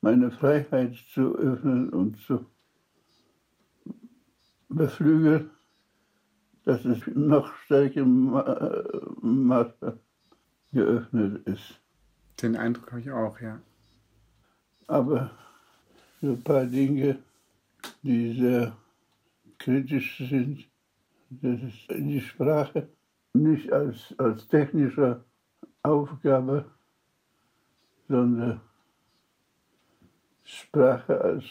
meine 0.00 0.30
Freiheit 0.30 0.96
zu 1.12 1.36
öffnen 1.36 1.90
und 1.90 2.18
zu 2.18 2.44
beflügeln, 4.68 5.50
dass 6.64 6.84
es 6.84 7.06
noch 7.14 7.54
stärkerem 7.64 8.30
Maße 9.20 9.98
geöffnet 10.72 11.46
ist. 11.46 11.80
Den 12.40 12.56
Eindruck 12.56 12.90
habe 12.90 13.00
ich 13.00 13.10
auch, 13.10 13.40
ja. 13.40 13.60
Aber 14.88 15.30
für 16.18 16.32
ein 16.32 16.42
paar 16.42 16.64
Dinge, 16.64 17.18
die 18.02 18.32
sehr 18.32 18.76
kritisch 19.58 20.18
sind, 20.28 20.66
das 21.30 21.60
ist 21.62 21.90
die 21.90 22.20
Sprache 22.20 22.88
nicht 23.34 23.72
als, 23.72 24.14
als 24.18 24.46
technischer 24.48 25.24
Aufgabe, 25.82 26.64
sondern 28.08 28.60
Sprache 30.44 31.20
als 31.20 31.44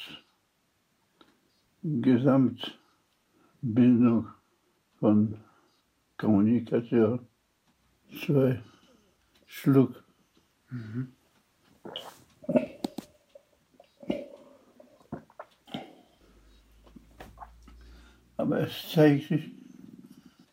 Gesamtbindung 1.83 4.27
von 4.99 5.37
Kommunikation. 6.17 7.27
Zwei 8.23 8.61
Schluck. 9.47 10.03
Mhm. 10.69 11.11
Aber 18.37 18.61
es 18.61 18.91
zeigt 18.91 19.27
sich, 19.27 19.51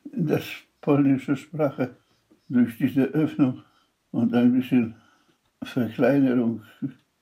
dass 0.05 0.45
polnische 0.81 1.37
Sprache 1.37 1.97
durch 2.49 2.77
diese 2.77 3.05
Öffnung 3.05 3.63
und 4.11 4.35
ein 4.35 4.53
bisschen 4.53 4.95
Verkleinerung 5.63 6.63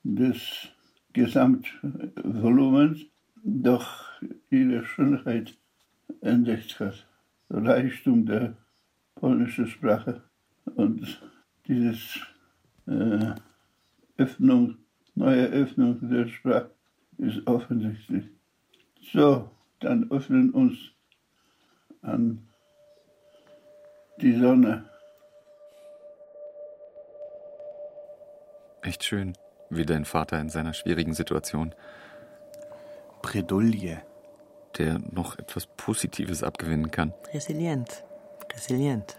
des 0.03 0.69
Gesamtvolumens 1.13 2.99
doch 3.43 4.05
ihre 4.49 4.85
Schönheit 4.85 5.55
entdeckt 6.21 6.79
hat. 6.79 7.07
Reichtum 7.49 8.25
der 8.25 8.55
polnischen 9.15 9.67
Sprache 9.67 10.21
und 10.75 11.21
dieses 11.67 12.19
äh, 12.87 13.33
Öffnung, 14.17 14.77
neue 15.15 15.47
Öffnung 15.47 15.97
der 16.09 16.27
Sprache 16.27 16.71
ist 17.17 17.45
offensichtlich. 17.47 18.25
So, 19.11 19.49
dann 19.79 20.11
öffnen 20.11 20.51
uns 20.51 20.77
an 22.01 22.39
Die 24.21 24.33
Sonne. 24.33 24.85
Echt 28.87 29.03
schön, 29.03 29.33
wie 29.69 29.85
dein 29.85 30.05
Vater 30.05 30.39
in 30.39 30.47
seiner 30.47 30.71
schwierigen 30.71 31.13
Situation. 31.13 31.75
Bredouille. 33.21 34.01
Der 34.77 34.99
noch 35.11 35.37
etwas 35.37 35.67
Positives 35.75 36.41
abgewinnen 36.41 36.89
kann. 36.89 37.13
Resilient. 37.33 38.05
Resilient. 38.55 39.17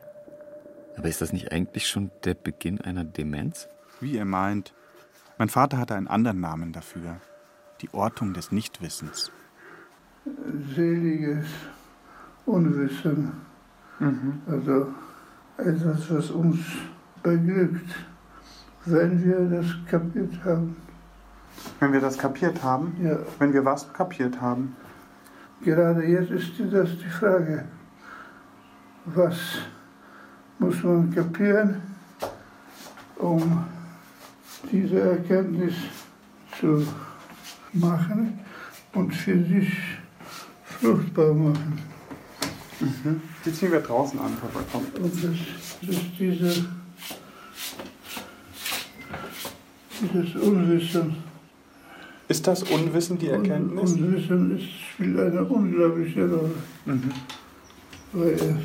Aber 0.97 1.07
ist 1.07 1.21
das 1.21 1.35
nicht 1.35 1.53
eigentlich 1.53 1.87
schon 1.87 2.11
der 2.25 2.33
Beginn 2.33 2.81
einer 2.81 3.05
Demenz? 3.05 3.69
Wie 4.01 4.13
ihr 4.13 4.25
meint. 4.25 4.73
Mein 5.37 5.51
Vater 5.51 5.77
hatte 5.77 5.97
einen 5.97 6.09
anderen 6.09 6.41
Namen 6.41 6.73
dafür. 6.73 7.21
Die 7.83 7.93
Ortung 7.93 8.33
des 8.33 8.51
Nichtwissens. 8.51 9.31
Seliges 10.75 11.45
Unwissen. 12.47 13.33
Mhm. 13.99 14.41
Also 14.47 14.95
etwas, 15.59 16.11
was 16.11 16.31
uns 16.31 16.59
beglückt, 17.23 17.95
wenn 18.91 19.25
wir 19.25 19.59
das 19.59 19.67
kapiert 19.89 20.33
haben. 20.45 20.77
Wenn 21.81 21.93
wir 21.93 22.01
das 22.01 22.19
kapiert 22.19 22.63
haben? 22.63 22.97
Ja. 23.03 23.19
Wenn 23.39 23.53
wir 23.53 23.65
was 23.65 23.93
kapiert 23.93 24.41
haben? 24.41 24.77
Gerade 25.63 26.05
jetzt 26.05 26.31
ist 26.31 26.53
das 26.73 26.91
die 26.99 27.09
Frage, 27.09 27.65
was 29.07 29.37
muss 30.59 30.83
man 30.83 31.13
kapieren, 31.13 31.83
um 33.17 33.65
diese 34.71 35.01
Erkenntnis 35.01 35.75
zu 36.61 36.87
machen 37.73 38.39
und 38.95 39.15
für 39.15 39.45
sich 39.45 39.73
fruchtbar 40.65 41.35
machen. 41.35 41.79
Mhm. 42.81 43.21
Die 43.45 43.53
ziehen 43.53 43.73
wir 43.73 43.81
draußen 43.81 44.19
an, 44.21 44.37
Papa. 44.37 44.65
Komm. 44.71 44.85
Und 45.03 45.25
das, 45.25 45.39
das 45.81 45.97
ist 45.97 46.19
diese, 46.19 46.65
dieses 50.01 50.35
Unwissen. 50.43 51.17
Ist 52.29 52.47
das 52.47 52.63
Unwissen 52.65 53.19
die 53.19 53.29
Erkenntnis? 53.29 53.93
Unwissen 53.93 54.57
ist, 54.59 54.67
spielt 54.93 55.19
eine 55.19 55.45
unglaubliche 55.45 56.29
Rolle. 56.29 56.51
Mhm. 56.85 57.11
Weil 58.13 58.57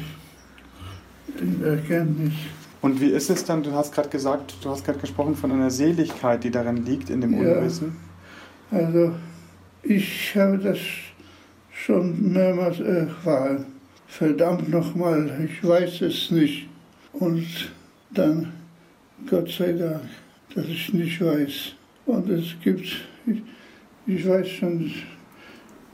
in 1.39 1.63
Erkenntnis. 1.63 2.33
Und 2.81 2.99
wie 2.99 3.07
ist 3.07 3.29
es 3.29 3.45
dann, 3.45 3.63
du 3.63 3.71
hast 3.71 3.93
gerade 3.93 4.09
gesagt, 4.09 4.55
du 4.61 4.69
hast 4.69 4.83
gerade 4.83 4.99
gesprochen 4.99 5.35
von 5.35 5.51
einer 5.51 5.69
Seligkeit, 5.69 6.43
die 6.43 6.51
darin 6.51 6.85
liegt, 6.85 7.09
in 7.09 7.21
dem 7.21 7.41
Ja. 7.41 7.57
Unwissen. 7.57 7.95
Also 8.71 9.13
ich 9.83 10.35
habe 10.35 10.57
das 10.57 10.79
schon 11.71 12.33
mehrmals 12.33 12.79
erfahren. 12.79 13.65
Verdammt 14.07 14.69
nochmal, 14.69 15.47
ich 15.49 15.65
weiß 15.67 16.01
es 16.01 16.31
nicht. 16.31 16.67
Und 17.13 17.71
dann, 18.11 18.51
Gott 19.29 19.49
sei 19.49 19.73
Dank, 19.73 20.01
dass 20.55 20.65
ich 20.67 20.93
nicht 20.93 21.21
weiß. 21.21 21.73
Und 22.05 22.29
es 22.29 22.55
gibt, 22.63 22.85
ich, 23.25 23.41
ich 24.05 24.27
weiß 24.27 24.47
schon 24.47 24.91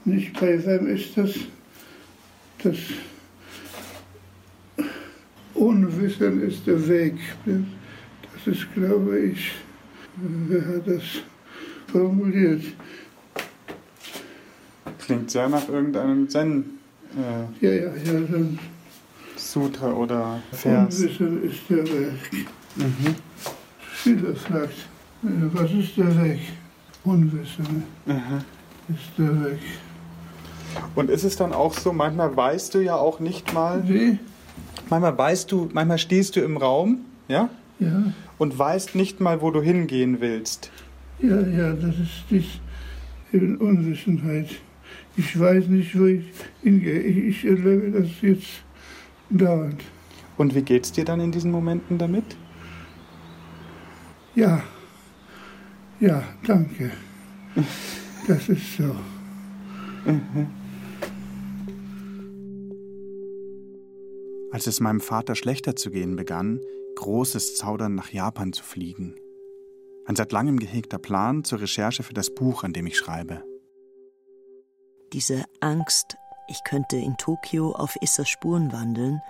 nicht, 0.04 0.40
bei 0.40 0.64
wem 0.64 0.86
ist 0.88 1.16
das, 1.16 1.34
das 2.62 2.76
Unwissen 5.54 6.42
ist 6.42 6.66
der 6.66 6.88
Weg. 6.88 7.14
Das 7.44 8.56
ist, 8.56 8.72
glaube 8.74 9.18
ich, 9.18 9.52
wer 10.16 10.66
hat 10.66 10.86
das 10.86 11.02
formuliert? 11.88 12.62
Klingt 14.98 15.30
sehr 15.30 15.48
nach 15.48 15.68
irgendeinem 15.68 16.28
Zen. 16.28 16.64
Äh, 17.16 17.66
Ja, 17.66 17.72
ja, 17.72 17.94
ja, 17.96 18.20
dann 18.30 18.58
Sutra 19.36 19.92
oder 19.92 20.40
Vers. 20.52 21.00
Unwissen 21.00 21.42
ist 21.50 21.60
der 21.68 21.84
Weg. 21.84 22.46
Mhm. 22.76 23.14
Fragt, 24.04 24.70
äh, 25.22 25.28
was 25.52 25.70
ist 25.72 25.96
der 25.96 26.22
Weg? 26.24 26.40
Unwissen 27.04 27.84
Mhm. 28.06 28.14
ist 28.88 29.10
der 29.18 29.44
Weg. 29.44 29.58
Und 30.94 31.10
ist 31.10 31.24
es 31.24 31.36
dann 31.36 31.52
auch 31.52 31.74
so, 31.74 31.92
manchmal 31.92 32.34
weißt 32.36 32.74
du 32.74 32.80
ja 32.80 32.94
auch 32.96 33.20
nicht 33.20 33.52
mal. 33.52 33.82
Wie? 33.88 34.18
Manchmal 34.88 35.16
weißt 35.18 35.50
du, 35.52 35.68
manchmal 35.72 35.98
stehst 35.98 36.36
du 36.36 36.40
im 36.40 36.56
Raum, 36.56 37.00
ja? 37.28 37.48
Ja, 37.78 38.12
Und 38.38 38.58
weißt 38.58 38.94
nicht 38.94 39.20
mal, 39.20 39.40
wo 39.40 39.50
du 39.50 39.62
hingehen 39.62 40.20
willst. 40.20 40.70
ja, 41.22 41.40
ja, 41.40 41.72
das 41.72 41.94
ist 41.98 42.24
dies 42.30 42.44
eben 43.32 43.56
Unwissenheit. 43.56 44.48
Ich 45.16 45.38
weiß 45.38 45.66
nicht, 45.66 45.98
wo 45.98 46.04
ich 46.06 46.24
hingehe. 46.62 47.00
Ich, 47.00 47.16
ich 47.28 47.44
erlebe 47.46 47.90
das 48.00 48.08
jetzt 48.22 48.48
dauernd. 49.30 49.80
Und 50.36 50.54
wie 50.54 50.62
geht's 50.62 50.92
dir 50.92 51.04
dann 51.04 51.20
in 51.20 51.32
diesen 51.32 51.50
Momenten 51.50 51.96
damit? 51.98 52.24
Ja, 54.34 54.62
ja, 55.98 56.22
danke. 56.46 56.90
Das 58.26 58.48
ist 58.48 58.76
so. 58.76 58.94
Als 64.52 64.66
es 64.66 64.80
meinem 64.80 65.00
Vater 65.00 65.34
schlechter 65.34 65.76
zu 65.76 65.90
gehen 65.90 66.16
begann, 66.16 66.60
großes 66.96 67.56
Zaudern 67.56 67.94
nach 67.94 68.10
Japan 68.10 68.52
zu 68.52 68.62
fliegen. 68.62 69.16
Ein 70.06 70.16
seit 70.16 70.32
langem 70.32 70.58
gehegter 70.58 70.98
Plan 70.98 71.44
zur 71.44 71.60
Recherche 71.60 72.02
für 72.02 72.14
das 72.14 72.34
Buch, 72.34 72.64
an 72.64 72.72
dem 72.72 72.86
ich 72.86 72.96
schreibe. 72.96 73.42
Diese 75.12 75.44
Angst, 75.60 76.16
ich 76.48 76.62
könnte 76.64 76.96
in 76.96 77.16
Tokio 77.16 77.72
auf 77.72 77.96
Issas 78.00 78.28
Spuren 78.28 78.72
wandeln, 78.72 79.20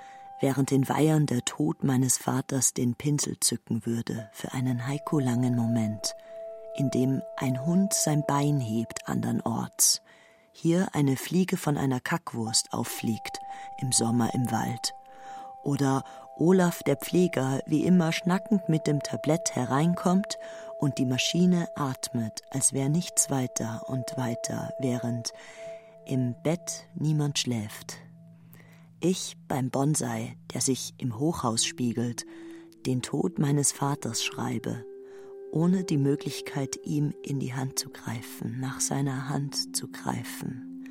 während 0.40 0.72
in 0.72 0.88
Weihern 0.88 1.26
der 1.26 1.44
Tod 1.44 1.84
meines 1.84 2.16
Vaters 2.18 2.72
den 2.72 2.94
Pinsel 2.94 3.38
zücken 3.40 3.84
würde 3.86 4.30
für 4.32 4.52
einen 4.52 4.86
Haiku-langen 4.86 5.54
Moment, 5.54 6.14
in 6.74 6.90
dem 6.90 7.22
ein 7.36 7.64
Hund 7.64 7.92
sein 7.92 8.24
Bein 8.26 8.58
hebt 8.58 9.06
andernorts, 9.06 10.02
hier 10.52 10.88
eine 10.94 11.16
Fliege 11.16 11.56
von 11.56 11.76
einer 11.76 12.00
Kackwurst 12.00 12.72
auffliegt, 12.72 13.38
im 13.78 13.92
Sommer 13.92 14.34
im 14.34 14.50
Wald, 14.50 14.94
oder 15.62 16.04
Olaf 16.36 16.82
der 16.82 16.96
Pfleger 16.96 17.60
wie 17.66 17.84
immer 17.84 18.12
schnackend 18.12 18.68
mit 18.68 18.86
dem 18.86 19.02
Tablett 19.02 19.54
hereinkommt 19.54 20.38
und 20.78 20.96
die 20.96 21.04
Maschine 21.04 21.68
atmet, 21.76 22.42
als 22.50 22.72
wäre 22.72 22.88
nichts 22.88 23.28
weiter 23.28 23.82
und 23.88 24.16
weiter, 24.16 24.72
während 24.78 25.34
im 26.06 26.34
Bett 26.42 26.88
niemand 26.94 27.38
schläft. 27.38 27.98
Ich 29.02 29.38
beim 29.48 29.70
Bonsai, 29.70 30.36
der 30.52 30.60
sich 30.60 30.92
im 30.98 31.18
Hochhaus 31.18 31.64
spiegelt, 31.64 32.26
den 32.84 33.00
Tod 33.00 33.38
meines 33.38 33.72
Vaters 33.72 34.22
schreibe, 34.22 34.84
ohne 35.52 35.84
die 35.84 35.96
Möglichkeit, 35.96 36.78
ihm 36.84 37.14
in 37.22 37.40
die 37.40 37.54
Hand 37.54 37.78
zu 37.78 37.88
greifen, 37.88 38.60
nach 38.60 38.80
seiner 38.80 39.30
Hand 39.30 39.74
zu 39.74 39.88
greifen. 39.88 40.84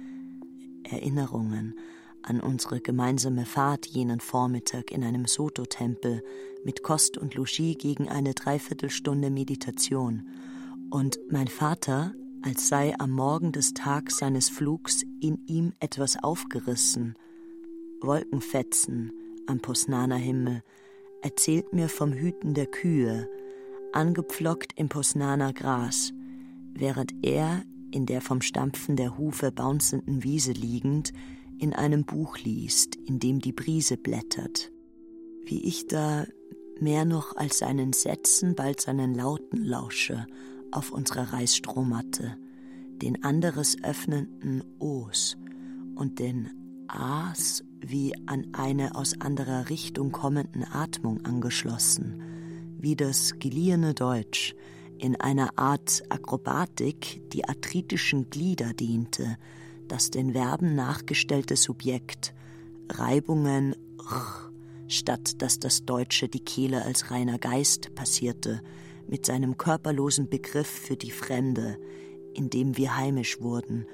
Erinnerungen 0.83 1.75
an 2.23 2.41
unsere 2.41 2.81
gemeinsame 2.81 3.45
Fahrt 3.45 3.85
jenen 3.85 4.19
Vormittag 4.19 4.89
in 4.89 5.03
einem 5.03 5.25
Soto-Tempel 5.25 6.23
mit 6.65 6.81
Kost 6.81 7.15
und 7.15 7.35
Logis 7.35 7.77
gegen 7.77 8.09
eine 8.09 8.33
Dreiviertelstunde 8.33 9.29
Meditation 9.29 10.27
und 10.89 11.19
mein 11.29 11.47
Vater, 11.47 12.13
als 12.41 12.69
sei 12.69 12.95
am 12.97 13.11
Morgen 13.11 13.51
des 13.51 13.75
Tags 13.75 14.17
seines 14.17 14.49
Flugs 14.49 15.03
in 15.21 15.45
ihm 15.45 15.73
etwas 15.79 16.21
aufgerissen. 16.23 17.15
Wolkenfetzen 18.01 19.12
am 19.47 19.59
Posnaner 19.59 20.15
Himmel 20.15 20.62
erzählt 21.21 21.73
mir 21.73 21.89
vom 21.89 22.13
Hüten 22.13 22.53
der 22.53 22.65
Kühe, 22.65 23.29
angepflockt 23.91 24.73
im 24.77 24.89
Posnaner 24.89 25.53
Gras, 25.53 26.13
während 26.73 27.13
er 27.23 27.63
in 27.91 28.05
der 28.05 28.21
vom 28.21 28.41
Stampfen 28.41 28.95
der 28.95 29.17
Hufe 29.17 29.51
bounzenden 29.51 30.23
Wiese 30.23 30.51
liegend 30.51 31.12
in 31.57 31.73
einem 31.73 32.05
Buch 32.05 32.38
liest, 32.38 32.95
in 32.95 33.19
dem 33.19 33.39
die 33.39 33.51
Brise 33.51 33.97
blättert. 33.97 34.71
Wie 35.43 35.63
ich 35.63 35.88
da 35.88 36.25
mehr 36.79 37.05
noch 37.05 37.35
als 37.35 37.57
seinen 37.57 37.91
Sätzen, 37.93 38.55
bald 38.55 38.79
seinen 38.79 39.13
Lauten 39.13 39.63
lausche 39.63 40.25
auf 40.71 40.91
unserer 40.91 41.33
Reisstrohmatte, 41.33 42.38
den 43.01 43.23
anderes 43.23 43.75
öffnenden 43.83 44.63
O's 44.79 45.35
und 45.95 46.19
den 46.19 46.85
A's 46.88 47.63
wie 47.81 48.13
an 48.25 48.47
eine 48.53 48.95
aus 48.95 49.19
anderer 49.19 49.69
Richtung 49.69 50.11
kommenden 50.11 50.63
Atmung 50.63 51.25
angeschlossen, 51.25 52.21
wie 52.79 52.95
das 52.95 53.39
geliehene 53.39 53.93
Deutsch 53.93 54.55
in 54.97 55.15
einer 55.15 55.57
Art 55.57 56.03
Akrobatik 56.09 57.21
die 57.31 57.45
arthritischen 57.45 58.29
Glieder 58.29 58.73
diente, 58.73 59.37
das 59.87 60.11
den 60.11 60.33
Verben 60.33 60.75
nachgestellte 60.75 61.55
Subjekt, 61.55 62.33
Reibungen 62.89 63.75
r, 64.09 64.51
statt 64.87 65.41
dass 65.41 65.59
das 65.59 65.85
Deutsche 65.85 66.27
die 66.27 66.43
Kehle 66.43 66.83
als 66.83 67.11
reiner 67.11 67.39
Geist 67.39 67.95
passierte, 67.95 68.61
mit 69.07 69.25
seinem 69.25 69.57
körperlosen 69.57 70.29
Begriff 70.29 70.67
für 70.67 70.95
die 70.95 71.11
Fremde, 71.11 71.77
in 72.33 72.49
dem 72.49 72.77
wir 72.77 72.95
heimisch 72.95 73.41
wurden, 73.41 73.87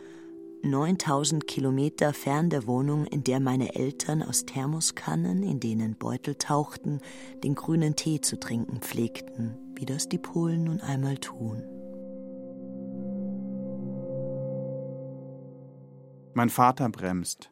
9000 0.65 1.45
Kilometer 1.45 2.11
fern 2.11 2.49
der 2.49 2.65
Wohnung, 2.65 3.05
in 3.05 3.23
der 3.23 3.39
meine 3.39 3.75
Eltern 3.75 4.23
aus 4.23 4.45
Thermoskannen, 4.45 5.43
in 5.43 5.59
denen 5.59 5.95
Beutel 5.95 6.35
tauchten, 6.35 7.01
den 7.43 7.53
grünen 7.53 7.95
Tee 7.95 8.19
zu 8.19 8.39
trinken 8.39 8.81
pflegten, 8.81 9.57
wie 9.75 9.85
das 9.85 10.09
die 10.09 10.17
Polen 10.17 10.63
nun 10.63 10.81
einmal 10.81 11.17
tun. 11.17 11.63
Mein 16.33 16.49
Vater 16.49 16.89
bremst. 16.89 17.51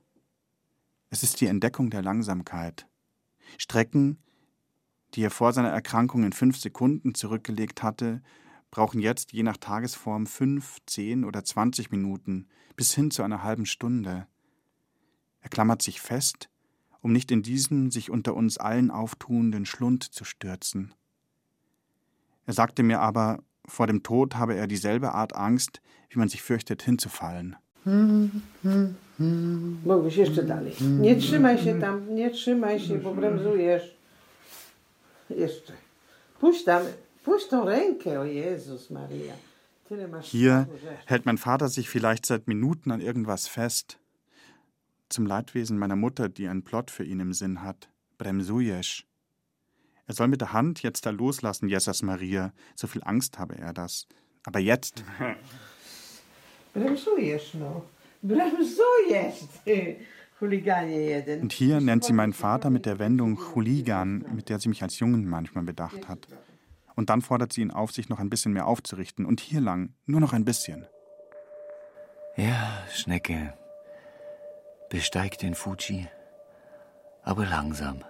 Es 1.10 1.22
ist 1.22 1.40
die 1.40 1.48
Entdeckung 1.48 1.92
der 1.92 2.02
Langsamkeit. 2.02 2.88
Strecken, 3.60 4.18
die 5.14 5.22
er 5.22 5.30
vor 5.30 5.54
seiner 5.54 5.70
Erkrankung 5.70 6.24
in 6.24 6.34
fünf 6.34 6.58
Sekunden 6.58 7.14
zurückgelegt 7.14 7.84
hatte, 7.84 8.24
brauchen 8.72 9.00
jetzt 9.00 9.34
je 9.34 9.44
nach 9.44 9.58
Tagesform 9.58 10.26
fünf, 10.26 10.80
zehn 10.88 11.24
oder 11.24 11.46
zwanzig 11.46 11.92
Minuten 11.92 12.48
bis 12.76 12.94
hin 12.94 13.12
zu 13.12 13.24
einer 13.24 13.44
halben 13.44 13.66
Stunde. 13.66 14.28
Er 15.42 15.50
klammert 15.50 15.82
sich 15.82 16.02
fest, 16.02 16.50
um 17.02 17.12
nicht 17.12 17.32
in 17.32 17.44
diesen 17.44 17.92
sich 17.92 18.10
unter 18.10 18.34
uns 18.34 18.58
allen 18.58 18.92
auftuenden 18.92 19.66
Schlund 19.66 20.04
zu 20.04 20.24
stürzen. 20.24 20.94
Er 22.46 22.54
sagte 22.54 22.84
mir 22.84 23.00
aber, 23.00 23.44
vor 23.66 23.88
dem 23.88 24.04
Tod 24.04 24.36
habe 24.36 24.56
er 24.56 24.68
dieselbe 24.68 25.14
Art 25.14 25.36
Angst, 25.36 25.82
wie 26.10 26.20
man 26.20 26.30
sich 26.30 26.42
fürchtet, 26.42 26.82
hinzufallen. 26.84 27.56
Mogłeś 29.86 30.18
jeszcze 30.18 30.44
dalej. 30.44 30.74
Nie 30.82 31.16
trzymaj 31.16 31.58
się 31.64 31.80
tam, 31.80 32.16
nie 32.16 32.32
trzymaj 32.32 32.80
się, 32.80 32.98
bo 32.98 33.14
bremzujesz. 33.14 33.96
Jeszcze. 35.30 35.74
Puść 36.40 36.64
tam, 36.64 36.84
puść 37.24 37.48
tą 37.48 37.66
rękę, 37.66 38.20
o 38.20 38.26
Jezus 38.26 38.90
Maria. 38.90 39.34
Hier 40.22 40.68
hält 41.06 41.26
mein 41.26 41.38
Vater 41.38 41.70
sich 41.70 41.90
vielleicht 41.90 42.26
seit 42.26 42.48
Minuten 42.48 42.92
an 42.92 43.02
irgendwas 43.02 43.48
fest. 43.48 44.00
Zum 45.10 45.26
Leidwesen 45.26 45.78
meiner 45.78 45.96
Mutter, 45.96 46.30
die 46.30 46.48
einen 46.48 46.64
Plot 46.64 46.90
für 46.90 47.04
ihn 47.04 47.20
im 47.20 47.34
Sinn 47.34 47.62
hat. 47.62 47.90
Bremsujesz. 48.18 49.04
Er 50.06 50.14
soll 50.14 50.28
mit 50.28 50.42
der 50.42 50.54
Hand 50.54 50.84
jetzt 50.84 51.06
da 51.06 51.12
loslassen, 51.12 51.70
Jesus 51.70 52.02
Maria. 52.02 52.54
So 52.76 52.88
viel 52.88 53.04
Angst 53.04 53.40
habe 53.40 53.58
er 53.58 53.74
das. 53.74 54.08
Aber 54.46 54.60
jetzt. 54.60 55.04
Bremsujesz, 56.74 57.54
no. 57.54 57.86
Bremsujesz, 58.22 59.48
ty. 59.64 59.98
Und 60.44 61.54
hier 61.54 61.80
nennt 61.80 62.04
sie 62.04 62.12
meinen 62.12 62.34
Vater 62.34 62.70
mit 62.70 62.86
der 62.86 63.00
Wendung 63.00 63.38
Chuligan, 63.38 64.26
mit 64.36 64.50
der 64.50 64.60
sie 64.60 64.68
mich 64.68 64.84
als 64.84 65.00
Jungen 65.00 65.26
manchmal 65.26 65.64
bedacht 65.64 66.10
hat. 66.10 66.28
Und 66.96 67.10
dann 67.10 67.22
fordert 67.22 67.54
sie 67.54 67.62
ihn 67.62 67.72
auf, 67.72 67.92
sich 67.92 68.10
noch 68.10 68.20
ein 68.20 68.30
bisschen 68.30 68.54
mehr 68.54 68.68
aufzurichten. 68.68 69.26
Und 69.26 69.40
hier 69.40 69.62
lang, 69.62 69.96
nur 70.06 70.22
noch 70.22 70.34
ein 70.34 70.46
bisschen. 70.46 70.88
Ja, 72.36 72.84
Schnecke, 72.92 73.54
besteigt 74.90 75.42
den 75.42 75.56
Fuji, 75.56 76.08
aber 77.24 77.46
langsam. 77.46 78.04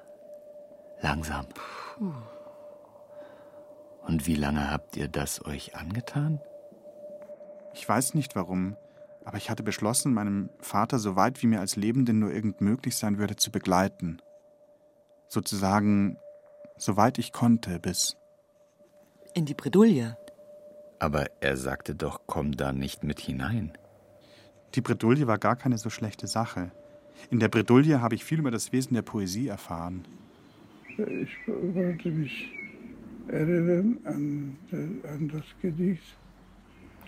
Langsam. 1.01 1.45
Und 4.05 4.25
wie 4.27 4.35
lange 4.35 4.71
habt 4.71 4.95
ihr 4.95 5.09
das 5.09 5.45
euch 5.45 5.75
angetan? 5.75 6.41
Ich 7.73 7.87
weiß 7.87 8.13
nicht 8.13 8.35
warum, 8.35 8.77
aber 9.25 9.37
ich 9.37 9.49
hatte 9.49 9.63
beschlossen, 9.63 10.13
meinem 10.13 10.49
Vater 10.59 10.99
so 10.99 11.15
weit 11.15 11.41
wie 11.41 11.47
mir 11.47 11.59
als 11.59 11.75
Lebenden 11.75 12.19
nur 12.19 12.31
irgend 12.31 12.61
möglich 12.61 12.97
sein 12.97 13.17
würde 13.17 13.35
zu 13.35 13.51
begleiten. 13.51 14.21
Sozusagen, 15.27 16.17
soweit 16.77 17.17
ich 17.17 17.31
konnte, 17.31 17.79
bis. 17.79 18.17
In 19.35 19.45
die 19.45 19.55
Bredouille. 19.55 20.15
Aber 20.99 21.25
er 21.41 21.57
sagte 21.57 21.95
doch, 21.95 22.21
komm 22.27 22.51
da 22.55 22.71
nicht 22.71 23.03
mit 23.03 23.19
hinein. 23.19 23.71
Die 24.75 24.81
Bredouille 24.81 25.27
war 25.27 25.37
gar 25.39 25.55
keine 25.55 25.77
so 25.77 25.89
schlechte 25.89 26.27
Sache. 26.27 26.71
In 27.31 27.39
der 27.39 27.47
Bredouille 27.47 28.01
habe 28.01 28.15
ich 28.15 28.23
viel 28.23 28.39
über 28.39 28.51
das 28.51 28.71
Wesen 28.71 28.93
der 28.93 29.01
Poesie 29.01 29.47
erfahren. 29.47 30.05
Ich 30.97 31.35
wollte 31.47 32.09
mich 32.09 32.51
erinnern 33.27 33.97
an, 34.05 34.57
an 34.71 35.29
das 35.29 35.43
Gedicht. 35.61 36.17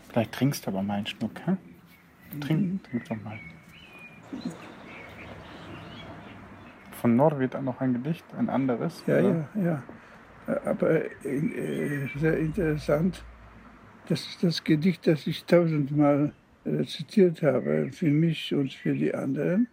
Vielleicht 0.10 0.32
trinkst 0.32 0.66
du 0.66 0.72
aber 0.72 0.82
mal 0.82 0.96
einen 0.96 1.08
Schnuck, 1.08 1.40
hä? 1.46 1.58
Trink, 2.40 2.62
mhm. 2.62 2.84
trink 2.84 3.06
doch 3.08 3.24
mal. 3.24 3.40
Von 6.92 7.16
Norwid 7.16 7.62
noch 7.62 7.82
ein 7.82 7.94
Gedicht, 7.94 8.26
ein 8.36 8.50
anderes? 8.50 9.04
Ja, 9.06 9.20
oder? 9.20 9.50
ja, 9.56 9.62
ja. 9.64 9.84
Aber 10.48 11.06
äh, 11.26 12.08
sehr 12.20 12.38
interessant, 12.38 13.24
das 14.08 14.28
ist 14.28 14.44
das 14.44 14.64
Gedicht, 14.64 15.08
das 15.08 15.26
ich 15.26 15.46
tausendmal 15.46 16.34
rezitiert 16.66 17.42
habe, 17.42 17.90
für 17.92 18.12
mich 18.12 18.54
und 18.54 18.74
für 18.74 18.94
die 18.94 19.14
anderen. 19.14 19.68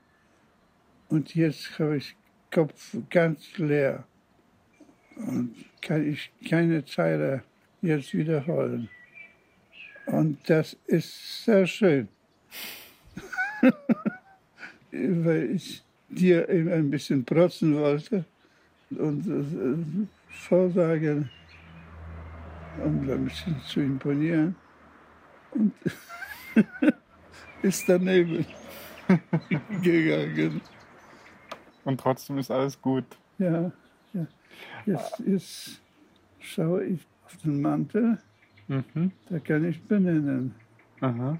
Und 1.08 1.34
jetzt 1.34 1.78
habe 1.78 1.98
ich 1.98 2.16
Kopf 2.50 2.96
ganz 3.10 3.58
leer 3.58 4.04
und 5.16 5.54
kann 5.82 6.06
ich 6.06 6.30
keine 6.48 6.84
Zeile 6.84 7.42
jetzt 7.82 8.14
wiederholen. 8.14 8.88
Und 10.06 10.38
das 10.48 10.76
ist 10.86 11.44
sehr 11.44 11.66
schön, 11.66 12.08
weil 14.92 15.50
ich 15.54 15.82
dir 16.08 16.48
eben 16.48 16.70
ein 16.72 16.90
bisschen 16.90 17.24
protzen 17.24 17.76
wollte 17.76 18.24
und 18.90 19.26
äh, 19.26 20.21
vorsagen, 20.32 21.30
um 22.84 23.08
ein 23.08 23.24
bisschen 23.24 23.60
zu 23.66 23.80
imponieren. 23.80 24.56
Und 25.52 25.72
ist 27.62 27.88
daneben 27.88 28.44
gegangen. 29.82 30.60
Und 31.84 32.00
trotzdem 32.00 32.38
ist 32.38 32.50
alles 32.50 32.80
gut. 32.80 33.04
Ja, 33.38 33.70
ja. 34.12 34.26
Jetzt, 34.86 35.22
jetzt 35.26 35.80
schaue 36.40 36.84
ich 36.84 37.06
auf 37.24 37.36
den 37.38 37.60
Mantel, 37.60 38.18
mhm. 38.68 39.12
da 39.28 39.38
kann 39.38 39.64
ich 39.64 39.82
benennen. 39.82 40.54
Aha. 41.00 41.38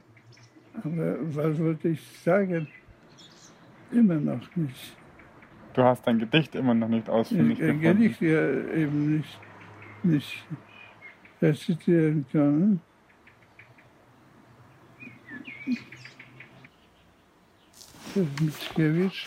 Aber 0.83 1.17
was 1.35 1.59
wollte 1.59 1.89
ich 1.89 2.01
sagen? 2.25 2.67
Immer 3.91 4.17
noch 4.17 4.57
nicht. 4.57 4.97
Du 5.75 5.83
hast 5.83 6.07
dein 6.07 6.19
Gedicht 6.19 6.55
immer 6.55 6.75
noch 6.75 6.89
nicht 6.89 7.09
ausfindig 7.09 7.59
ich, 7.59 7.67
gefunden. 7.67 7.83
Gedicht 7.83 8.21
ja 8.21 8.51
eben 8.75 9.17
nicht, 9.17 9.39
nicht. 10.03 10.45
Rezitieren 11.41 12.25
können. 12.31 12.81
Das 18.15 18.25
ist 18.25 18.41
Mickiewicz. 18.41 19.27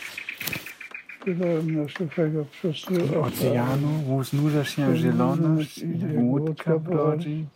Oceanu 3.22 4.18
wznuża 4.20 4.64
się 4.64 4.96
zieloność 4.96 5.78
i 5.78 6.16
łódka 6.16 6.78
brodzi, 6.78 7.46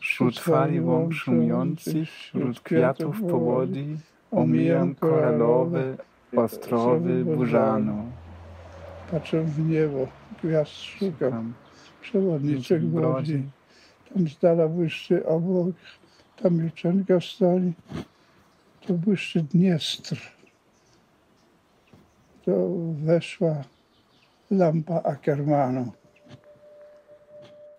wśród 0.00 0.40
fali 0.40 0.80
łąk 0.80 1.12
szumiących, 1.12 2.08
wśród 2.08 2.60
kwiatów 2.60 3.20
powodzi, 3.22 3.86
omijam 4.30 4.94
koralowe 4.94 5.96
ostrowy 6.36 7.24
burzanu. 7.24 8.05
Patrzę 9.10 9.42
w 9.42 9.58
niebo, 9.58 10.08
gwiazd 10.42 10.72
szukam, 10.72 11.54
przewodniczek 12.00 12.82
brodzi, 12.84 13.42
tam 14.14 14.28
z 14.28 14.38
dala 14.38 14.68
błyszczy 14.68 15.26
obok, 15.26 15.74
tam 16.42 16.62
dziewczynka 16.62 17.20
stoi, 17.20 17.72
to 18.86 18.94
błyszczy 18.94 19.42
Dniestr. 19.42 20.16
To 22.44 22.52
weszła 23.04 23.64
Lampa 24.50 25.02
Ackermanu. 25.02 25.92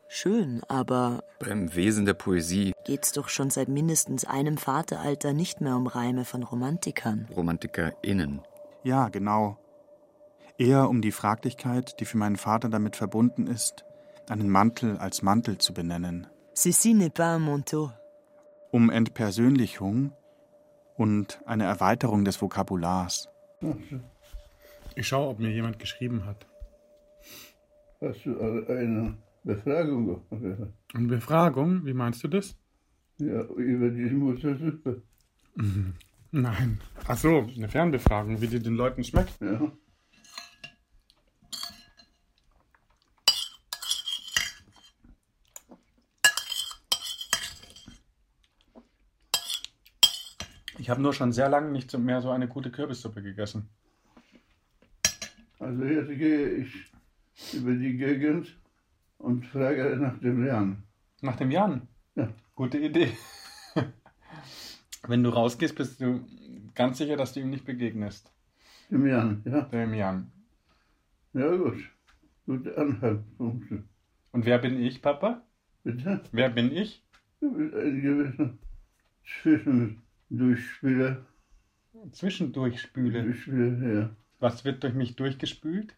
Schön, 0.09 0.61
aber 0.67 1.19
beim 1.39 1.75
Wesen 1.75 2.05
der 2.05 2.15
Poesie 2.15 2.73
geht's 2.85 3.11
doch 3.11 3.29
schon 3.29 3.49
seit 3.49 3.67
mindestens 3.67 4.25
einem 4.25 4.57
Vateralter 4.57 5.33
nicht 5.33 5.61
mehr 5.61 5.75
um 5.75 5.85
Reime 5.87 6.25
von 6.25 6.43
Romantikern. 6.43 7.27
RomantikerInnen. 7.35 8.41
Ja, 8.83 9.09
genau. 9.09 9.57
Eher 10.57 10.89
um 10.89 11.01
die 11.01 11.11
Fraglichkeit, 11.11 11.99
die 11.99 12.05
für 12.05 12.17
meinen 12.17 12.35
Vater 12.35 12.69
damit 12.69 12.95
verbunden 12.95 13.47
ist, 13.47 13.85
einen 14.27 14.49
Mantel 14.49 14.97
als 14.97 15.21
Mantel 15.21 15.57
zu 15.59 15.73
benennen. 15.73 16.27
Ceci 16.55 16.93
n'est 16.93 17.13
pas 17.13 17.35
un 17.37 17.45
manteau. 17.45 17.91
Um 18.71 18.89
Entpersönlichung 18.89 20.13
und 20.95 21.39
eine 21.45 21.65
Erweiterung 21.65 22.25
des 22.25 22.41
Vokabulars. 22.41 23.29
Ich 24.95 25.07
schaue, 25.07 25.29
ob 25.29 25.39
mir 25.39 25.51
jemand 25.51 25.77
geschrieben 25.77 26.25
hat. 26.25 26.47
Hast 28.01 28.25
du 28.25 28.39
eine 28.39 29.17
Befragung 29.43 30.05
gemacht? 30.29 30.73
Eine 30.93 31.07
Befragung? 31.07 31.85
Wie 31.85 31.93
meinst 31.93 32.23
du 32.23 32.27
das? 32.27 32.55
Ja, 33.19 33.43
über 33.43 33.89
die 33.89 34.09
Muttersuppe. 34.09 35.03
Mhm. 35.55 35.93
Nein. 36.31 36.79
Ach 37.07 37.17
so, 37.17 37.47
eine 37.55 37.69
Fernbefragung, 37.69 38.41
wie 38.41 38.47
die 38.47 38.59
den 38.59 38.75
Leuten 38.75 39.03
schmeckt. 39.03 39.39
Ja. 39.41 39.71
Ich 50.87 50.89
habe 50.89 51.01
nur 51.01 51.11
schon 51.13 51.33
sehr 51.33 51.49
lange 51.49 51.69
nicht 51.69 51.97
mehr 51.97 52.21
so 52.21 52.29
eine 52.29 52.47
gute 52.47 52.71
Kürbissuppe 52.71 53.21
gegessen. 53.21 53.67
Also 55.59 55.83
jetzt 55.83 56.17
gehe 56.17 56.49
ich 56.59 56.93
über 57.51 57.73
die 57.73 57.97
Gegend 57.97 58.57
und 59.17 59.45
frage 59.47 59.97
nach 59.97 60.17
dem 60.19 60.45
Jan. 60.45 60.83
Nach 61.19 61.35
dem 61.35 61.51
Jan? 61.51 61.89
Ja. 62.15 62.29
Gute 62.55 62.77
Idee. 62.77 63.11
Wenn 65.05 65.23
du 65.23 65.29
rausgehst, 65.29 65.75
bist 65.75 65.99
du 65.99 66.25
ganz 66.73 66.99
sicher, 66.99 67.17
dass 67.17 67.33
du 67.33 67.41
ihm 67.41 67.49
nicht 67.49 67.65
begegnest. 67.65 68.31
Dem 68.89 69.05
Jan, 69.07 69.41
ja. 69.43 69.63
Dem 69.63 69.93
Jan. 69.93 70.31
Ja, 71.33 71.53
gut. 71.53 71.83
Gute 72.45 72.77
Anhaltspunkte. 72.77 73.83
Und 74.31 74.45
wer 74.45 74.59
bin 74.59 74.81
ich, 74.81 75.01
Papa? 75.01 75.41
Bitte? 75.83 76.21
Wer 76.31 76.49
bin 76.49 76.71
ich? 76.71 77.03
Du 77.41 77.51
bist 77.51 77.75
ein 77.75 78.01
gewisser 78.01 78.53
Zwischendurchspüler. 80.27 81.25
Zwischendurchspüle? 82.11 83.23
Durchspüler, 83.23 83.93
ja. 83.93 84.09
Was 84.39 84.65
wird 84.65 84.83
durch 84.83 84.93
mich 84.93 85.15
durchgespült? 85.15 85.95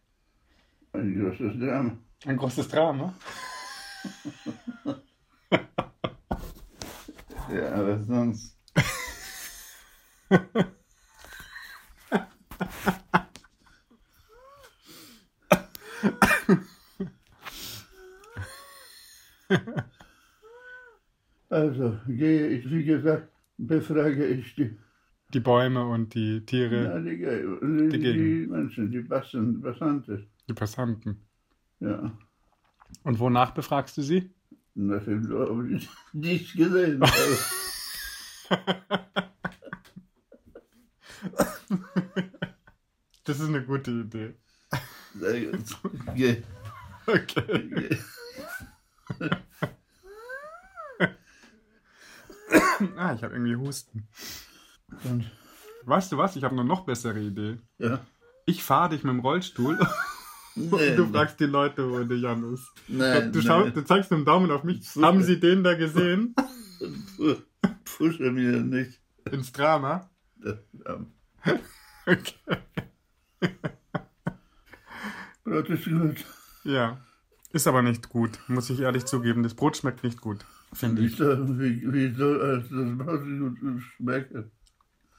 Ein 0.93 1.19
großes 1.19 1.59
Drama. 1.59 1.97
Ein 2.25 2.37
großes 2.37 2.67
Drama? 2.67 3.15
ja, 7.51 7.73
aber 7.73 8.03
sonst. 8.03 8.55
Also 21.49 21.97
gehe 22.07 22.47
ich, 22.49 22.69
wie 22.69 22.83
gesagt, 22.85 23.27
befrage 23.59 24.25
ich 24.25 24.55
die. 24.55 24.77
Die 25.31 25.39
Bäume 25.39 25.85
und 25.85 26.15
die 26.15 26.43
Tiere. 26.43 26.85
Ja, 26.85 26.99
die, 26.99 27.17
die, 27.17 27.99
die, 27.99 28.13
die 28.13 28.47
Menschen, 28.47 28.91
die 28.91 29.01
Passanten. 29.01 30.27
Die 30.47 30.53
Passanten. 30.53 31.21
Ja. 31.79 32.11
Und 33.03 33.19
wonach 33.19 33.51
befragst 33.51 33.95
du 33.97 34.01
sie? 34.01 34.31
Nach 34.73 35.03
dem 35.03 35.29
Dorf, 35.29 35.63
die 36.13 36.31
ich 36.31 36.53
gesehen 36.53 36.99
habe. 37.01 37.13
das 43.23 43.39
ist 43.39 43.47
eine 43.47 43.63
gute 43.63 43.91
Idee. 43.91 44.33
Geh. 46.15 46.43
Okay. 47.07 47.97
Ah, 52.97 53.13
ich 53.13 53.23
habe 53.23 53.33
irgendwie 53.33 53.55
Husten. 53.55 54.07
Und? 55.03 55.29
Weißt 55.85 56.11
du 56.11 56.17
was? 56.17 56.35
Ich 56.35 56.43
habe 56.43 56.53
eine 56.53 56.63
noch 56.63 56.85
bessere 56.85 57.19
Idee. 57.19 57.57
Ja. 57.77 57.99
Ich 58.45 58.63
fahre 58.63 58.89
dich 58.89 59.03
mit 59.03 59.13
dem 59.13 59.19
Rollstuhl 59.19 59.77
Nee, 60.55 60.89
und 60.89 60.95
du 60.97 61.05
fragst 61.07 61.39
die 61.39 61.45
Leute, 61.45 61.89
wo 61.89 62.03
der 62.03 62.17
Jan 62.17 62.53
ist. 62.53 62.67
Nein, 62.87 63.31
du, 63.31 63.41
nein. 63.41 63.73
du 63.73 63.83
zeigst 63.83 64.11
mit 64.11 64.19
dem 64.19 64.25
Daumen 64.25 64.51
auf 64.51 64.63
mich. 64.63 64.95
Haben 64.95 65.23
Sie 65.23 65.39
den 65.39 65.63
da 65.63 65.75
gesehen? 65.75 66.35
Pushe 67.97 68.31
mir 68.31 68.59
nicht. 68.61 68.99
Ins 69.31 69.51
Drama? 69.51 70.09
Ja. 70.43 70.55
Okay. 72.05 72.33
Brot 75.43 75.69
ist 75.69 75.85
gut. 75.85 76.25
Ja. 76.63 76.97
Ist 77.51 77.67
aber 77.67 77.83
nicht 77.83 78.09
gut, 78.09 78.39
muss 78.47 78.71
ich 78.71 78.79
ehrlich 78.79 79.05
zugeben. 79.05 79.43
Das 79.43 79.53
Brot 79.53 79.77
schmeckt 79.77 80.03
nicht 80.03 80.19
gut, 80.19 80.43
finde 80.73 81.01
ich. 81.03 81.19
Wie, 81.19 81.81
wie, 81.83 81.93
wie 81.93 82.15
soll 82.15 82.61
das 82.61 82.69
Brot 82.69 83.21
gut 83.23 83.81
schmecken? 83.81 84.51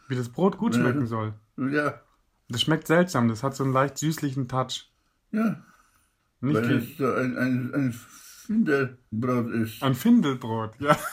Wie 0.09 0.17
das 0.17 0.29
Brot 0.29 0.59
gut 0.59 0.75
Ja. 0.75 0.81
schmecken 0.83 1.07
soll. 1.07 1.35
Ja, 1.57 2.01
Das 2.49 2.63
schmeckt 2.63 2.87
seltsam, 2.87 3.29
das 3.29 3.43
hat 3.43 3.55
so 3.55 3.65
einen 3.65 3.73
leicht 3.73 3.99
süßlichen 3.99 4.49
Touch. 4.49 4.91
ja. 5.33 5.63
Nicht 6.43 6.57
Weil 6.57 6.77
es 6.79 6.97
so 6.97 7.05
ein, 7.13 7.37
ein, 7.37 7.75
ein 7.75 7.93
Findelbrot 7.93 9.51
ist. 9.53 9.83
ein 9.83 9.95
Findelbrot, 9.95 10.73
ja. 10.81 10.97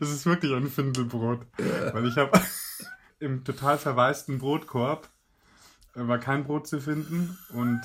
Es 0.00 0.10
ist 0.10 0.26
wirklich 0.26 0.52
ein 0.52 0.68
Findelbrot. 0.68 1.46
Weil 1.92 2.06
ich 2.06 2.16
habe 2.16 2.40
im 3.20 3.44
total 3.44 3.78
verwaisten 3.78 4.38
Brotkorb 4.38 5.08
war 5.94 6.18
kein 6.18 6.44
Brot 6.44 6.66
zu 6.66 6.80
finden 6.80 7.36
und 7.50 7.80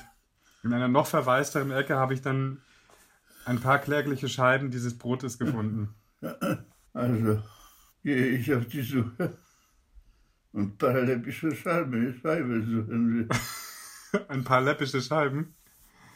in 0.64 0.74
einer 0.74 0.88
noch 0.88 1.08
verwaisteren 1.08 1.72
Ecke 1.72 1.96
habe 1.96 2.14
ich 2.14 2.22
dann 2.22 2.62
ein 3.46 3.60
paar 3.60 3.80
klägliche 3.80 4.30
Scheiben 4.30 4.72
dieses 4.72 4.98
Brotes 4.98 5.38
gefunden. 5.40 5.94
Also 6.92 7.42
gehe 8.04 8.28
ich 8.30 8.52
auf 8.54 8.66
die 8.66 8.82
Suche 8.82 9.38
und 10.52 10.78
paar 10.80 11.00
läppische 11.00 11.56
Scheibe, 11.56 12.16
Scheibe 12.20 12.64
suchen 12.64 13.28
wir. 13.30 14.22
Ein 14.28 14.44
paar 14.44 14.60
läppische 14.60 15.00
Scheiben. 15.00 15.54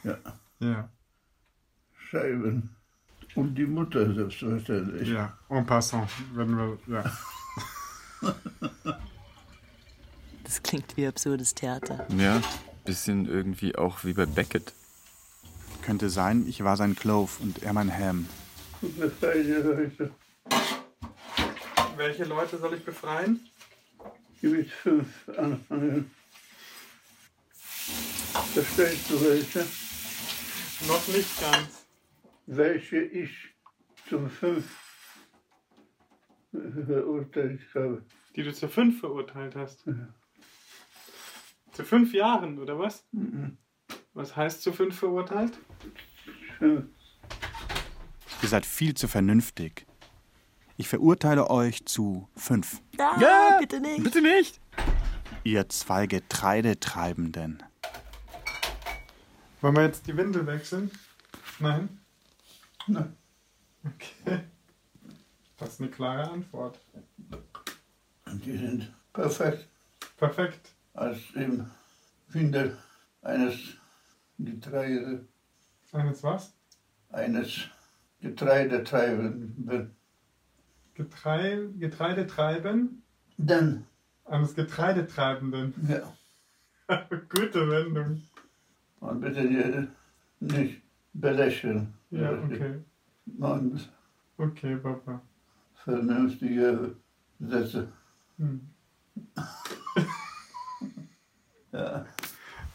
Ja, 0.02 0.18
Ja, 0.58 0.90
Scheiben. 2.10 2.74
Und 3.36 3.54
die 3.54 3.66
Mutter 3.66 4.12
selbstverständlich. 4.14 5.08
ja. 5.08 5.38
En 5.48 5.64
passant, 5.64 6.10
wenn 6.34 6.56
wir, 6.56 6.78
ja. 6.88 7.04
Das 10.42 10.62
klingt 10.62 10.96
wie 10.96 11.06
absurdes 11.06 11.54
Theater. 11.54 12.06
Ja, 12.16 12.40
bisschen 12.84 13.26
irgendwie 13.26 13.76
auch 13.76 14.04
wie 14.04 14.12
bei 14.12 14.26
Beckett. 14.26 14.72
Könnte 15.82 16.10
sein, 16.10 16.46
ich 16.48 16.64
war 16.64 16.76
sein 16.76 16.94
Clove 16.96 17.30
und 17.40 17.62
er 17.62 17.72
mein 17.72 17.92
Ham. 17.92 18.26
Welche 21.96 22.24
Leute 22.24 22.58
soll 22.58 22.74
ich 22.74 22.84
befreien? 22.84 23.40
Mit 24.40 24.70
fünf 24.70 25.28
anfangen. 25.36 26.10
Verstehst 28.52 29.10
du 29.10 29.20
welche? 29.20 29.64
Noch 30.86 31.06
nicht 31.08 31.40
ganz. 31.40 31.86
Welche 32.46 32.98
ich 32.98 33.30
zum 34.08 34.28
fünf 34.28 34.64
verurteilt 36.52 37.60
habe. 37.74 38.02
Die 38.36 38.42
du 38.42 38.52
zu 38.52 38.68
fünf 38.68 39.00
verurteilt 39.00 39.54
hast. 39.56 39.84
Zu 41.74 41.84
fünf 41.84 42.14
Jahren, 42.14 42.58
oder 42.58 42.78
was? 42.78 43.04
Was 44.14 44.36
heißt 44.36 44.62
zu 44.62 44.72
fünf 44.72 44.96
verurteilt? 44.96 45.52
Fünf. 46.58 46.86
Ihr 48.42 48.48
seid 48.48 48.64
viel 48.64 48.94
zu 48.94 49.08
vernünftig. 49.08 49.86
Ich 50.76 50.88
verurteile 50.88 51.50
euch 51.50 51.84
zu 51.84 52.28
fünf. 52.36 52.80
Ah, 52.98 53.58
bitte 53.58 53.80
nicht. 53.80 54.02
Bitte 54.02 54.22
nicht! 54.22 54.60
Ihr 55.44 55.68
zwei 55.68 56.06
Getreidetreibenden. 56.06 57.62
Wollen 59.60 59.76
wir 59.76 59.84
jetzt 59.84 60.06
die 60.06 60.16
Windel 60.16 60.46
wechseln? 60.46 60.90
Nein? 61.58 62.00
Nein. 62.86 63.16
Okay. 63.84 64.40
Das 65.56 65.70
ist 65.70 65.80
eine 65.80 65.90
klare 65.90 66.30
Antwort. 66.30 66.80
Und 68.26 68.44
die 68.44 68.56
sind 68.56 68.92
perfekt 69.12 69.68
Perfekt. 70.16 70.73
Als 70.94 71.18
im 71.34 71.66
Windel 72.28 72.76
eines 73.22 73.56
Getreide, 74.38 75.24
Eines 75.92 76.22
was? 76.22 76.52
eines 77.10 77.68
Getreidetreibenden. 78.20 79.94
Getrei 80.94 81.68
Getreide 81.78 82.26
treiben? 82.26 83.02
Dann, 83.36 83.84
Eines 84.24 84.54
Getreidetreibenden. 84.54 85.74
ja, 85.88 86.14
Gute 87.28 87.68
Wendung. 87.68 88.22
und 89.00 89.20
bitte 89.20 89.88
nicht 90.40 90.82
belächeln. 91.12 91.94
Ja, 92.10 92.32
okay. 92.32 92.80
Man 93.26 93.80
Okay, 94.36 94.76
Papa. 94.76 95.20
vernünftige 95.84 96.94
Sätze. 97.40 97.88
Hm. 98.38 98.60
Ja. 101.74 102.06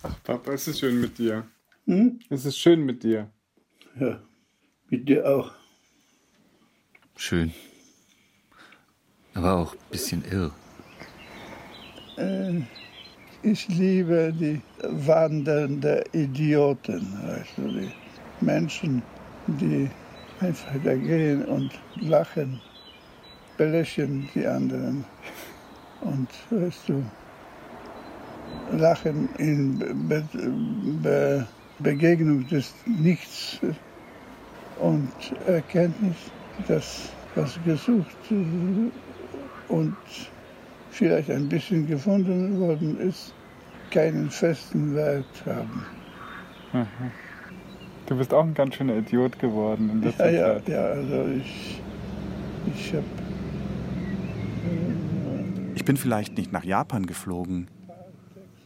Ach, 0.04 0.24
Papa, 0.26 0.52
es 0.52 0.68
ist 0.68 0.80
schön 0.80 1.00
mit 1.00 1.18
dir. 1.18 1.48
Hm? 1.86 2.20
Es 2.30 2.44
ist 2.44 2.58
schön 2.58 2.86
mit 2.86 3.02
dir. 3.02 3.30
Ja, 3.98 4.20
mit 4.90 5.08
dir 5.08 5.26
auch. 5.26 5.52
Schön. 7.16 7.54
Aber 9.34 9.54
auch 9.54 9.74
ein 9.74 9.80
bisschen 9.90 10.24
irr. 10.26 10.52
Äh, 12.18 12.62
Ich 13.42 13.70
liebe 13.70 14.34
die 14.38 14.62
wandernden 14.84 16.04
Idioten, 16.12 17.08
weißt 17.24 17.58
du, 17.58 17.68
die 17.70 17.92
Menschen, 18.42 19.02
die 19.48 19.90
einfach 20.42 20.74
da 20.84 20.94
gehen 20.94 21.46
und 21.46 21.72
lachen, 22.02 22.60
belächeln 23.58 24.28
die 24.36 24.46
anderen. 24.46 25.06
Und 26.02 26.28
weißt 26.50 26.90
du, 26.90 27.04
lachen 28.72 29.30
in 29.38 29.80
Be 30.08 30.24
Be 31.02 31.48
Begegnung 31.80 32.46
des 32.48 32.74
Nichts 32.86 33.60
und 34.80 35.12
Erkenntnis, 35.48 36.16
dass 36.68 37.10
was 37.36 37.58
gesucht 37.64 38.18
und 39.70 39.96
vielleicht 40.90 41.32
ein 41.32 41.48
bisschen 41.48 41.88
gefunden 41.88 42.60
worden 42.60 43.00
ist, 43.00 43.34
keinen 43.92 44.30
festen 44.30 44.94
Wert 44.96 45.26
haben. 45.46 45.86
Aha. 46.74 46.86
Du 48.08 48.18
bist 48.18 48.34
auch 48.34 48.44
ein 48.44 48.54
ganz 48.54 48.76
schöner 48.76 48.98
Idiot 48.98 49.38
geworden 49.40 49.90
in 49.92 50.02
letzter 50.02 50.32
ja, 50.32 50.56
Zeit. 50.56 50.68
Ja, 50.68 50.76
ja, 50.76 50.86
also 50.94 51.30
ich, 51.38 51.82
ich 52.76 52.94
habe... 52.94 53.06
Ich 55.76 55.86
bin 55.86 55.96
vielleicht 55.96 56.38
nicht 56.38 56.52
nach 56.52 56.64
Japan 56.64 57.06
geflogen, 57.06 57.68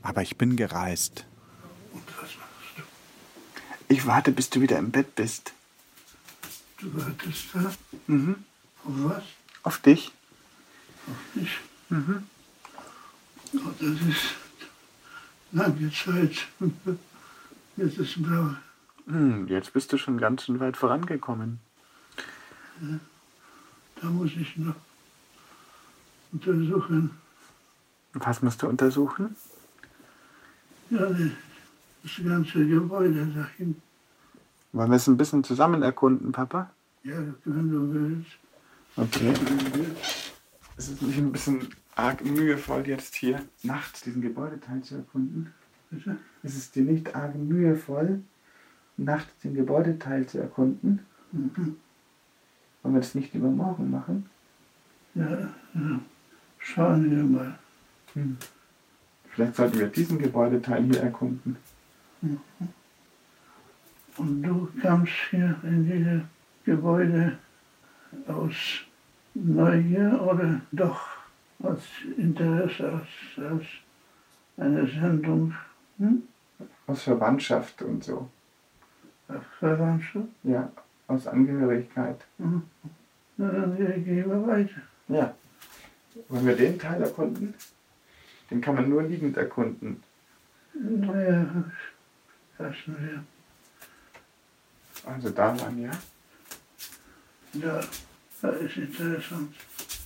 aber 0.04 0.22
ich 0.22 0.38
bin 0.38 0.56
gereist. 0.56 1.26
Und 1.94 2.04
was 2.18 2.30
machst 2.36 2.78
du? 2.78 2.84
Ich 3.88 4.06
warte, 4.06 4.32
bis 4.32 4.50
du 4.50 4.62
wieder 4.62 4.78
im 4.78 4.92
Bett 4.92 5.16
bist. 5.16 5.54
Du 6.80 6.94
wartest 6.94 7.46
da? 7.54 7.74
Mhm. 8.08 8.44
Auf 8.84 8.94
was? 8.96 9.24
Auf 9.64 9.80
dich. 9.80 10.12
Auf 11.08 11.36
mich? 11.36 11.58
Mhm. 11.90 12.24
Oh, 13.56 13.72
das 13.80 13.90
ist 13.90 14.36
lange 15.52 15.92
Zeit. 15.92 16.48
Jetzt 17.78 17.98
ist 17.98 18.22
blau. 18.22 18.56
Hm, 19.08 19.48
jetzt 19.48 19.74
bist 19.74 19.92
du 19.92 19.98
schon 19.98 20.18
ganz 20.18 20.44
schön 20.44 20.60
weit 20.60 20.78
vorangekommen. 20.78 21.60
Ja, 22.82 23.00
da 24.02 24.08
muss 24.08 24.32
ich 24.40 24.56
noch 24.58 24.76
untersuchen. 26.32 27.10
Was 28.14 28.42
musst 28.42 28.62
du 28.62 28.68
untersuchen? 28.68 29.36
Ja, 30.90 31.10
das 32.04 32.12
ganze 32.24 32.68
Gebäude 32.68 33.26
dahin. 33.26 33.82
Wollen 34.74 34.90
wir 34.90 34.96
es 34.96 35.08
ein 35.08 35.18
bisschen 35.18 35.44
zusammen 35.44 35.84
erkunden, 35.84 36.32
Papa? 36.32 36.70
Ja, 37.04 37.18
wenn 37.46 37.70
du 37.70 37.94
willst. 37.94 38.38
Okay. 38.96 39.34
Es 40.78 40.90
ist 40.90 41.02
nicht 41.02 41.18
ein 41.18 41.32
bisschen 41.32 41.68
arg 41.96 42.24
mühevoll, 42.26 42.88
jetzt 42.88 43.16
hier 43.16 43.42
nachts 43.62 44.02
diesen 44.02 44.22
Gebäudeteil 44.22 44.82
zu 44.82 44.96
erkunden? 44.96 45.54
Bitte? 45.90 46.18
Ist 46.42 46.58
es 46.58 46.72
dir 46.72 46.84
nicht 46.84 47.16
arg 47.16 47.36
mühevoll, 47.36 48.22
nachts 48.98 49.32
den 49.44 49.54
Gebäudeteil 49.54 50.26
zu 50.26 50.40
erkunden? 50.40 51.06
Mhm. 51.32 51.78
Wollen 52.82 52.96
wir 52.96 53.02
das 53.02 53.16
nicht 53.16 53.34
lieber 53.34 53.50
morgen 53.50 53.92
machen? 53.92 54.30
Ja, 55.16 55.30
ja. 55.30 56.00
schauen 56.58 57.10
wir 57.10 57.24
mal. 57.24 57.60
Hm. 58.14 58.38
Vielleicht 59.34 59.56
sollten 59.56 59.80
wir 59.80 59.88
diesen 59.88 60.20
Gebäudeteil 60.20 60.84
hier 60.84 61.02
erkunden. 61.02 61.58
Mhm. 62.22 62.40
Und 64.18 64.44
du 64.44 64.70
kamst 64.80 65.14
hier 65.32 65.56
in 65.64 65.86
dieses 65.86 66.22
Gebäude 66.66 67.38
aus 68.28 68.56
Neugier 69.34 70.22
oder 70.22 70.62
doch 70.72 71.02
aus 71.64 71.82
Interesse, 72.16 72.94
aus, 72.94 73.44
aus 73.44 73.66
einer 74.58 74.86
Sendung? 74.86 75.56
Hm? 75.98 76.24
Aus 76.86 77.04
Verwandtschaft 77.04 77.82
und 77.82 78.04
so. 78.04 78.30
Verwandtschaft? 79.60 80.28
Ja, 80.44 80.72
aus 81.08 81.26
Angehörigkeit. 81.26 82.22
Mhm. 82.38 82.64
Na, 83.38 83.50
dann 83.50 83.76
gehen 83.78 84.30
wir 84.30 84.48
weiter. 84.48 84.82
Ja. 85.08 85.34
Wollen 86.30 86.46
wir 86.46 86.56
den 86.56 86.78
Teil 86.78 87.02
erkunden? 87.02 87.56
Den 88.50 88.62
kann 88.62 88.76
man 88.76 88.90
nur 88.90 89.04
liegend 89.04 89.38
erkunden. 89.38 90.04
Naja, 90.74 91.46
lassen 92.58 92.98
wir. 93.00 93.24
Also 95.06 95.30
da 95.30 95.54
lang, 95.54 95.78
ja? 95.80 95.92
Ja, 97.54 97.82
das 98.42 98.62
ist 98.62 98.78
interessant. 98.78 99.54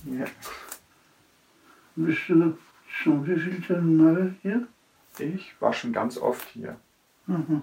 Ja. 0.04 0.26
Bist 1.96 2.28
du 2.28 2.58
schon 2.86 3.26
wie 3.26 3.38
viele 3.38 3.80
Mal 3.80 4.34
hier? 4.42 4.66
Ich 5.18 5.54
war 5.60 5.72
schon 5.72 5.92
ganz 5.92 6.18
oft 6.18 6.48
hier. 6.48 6.78
Mhm. 7.26 7.62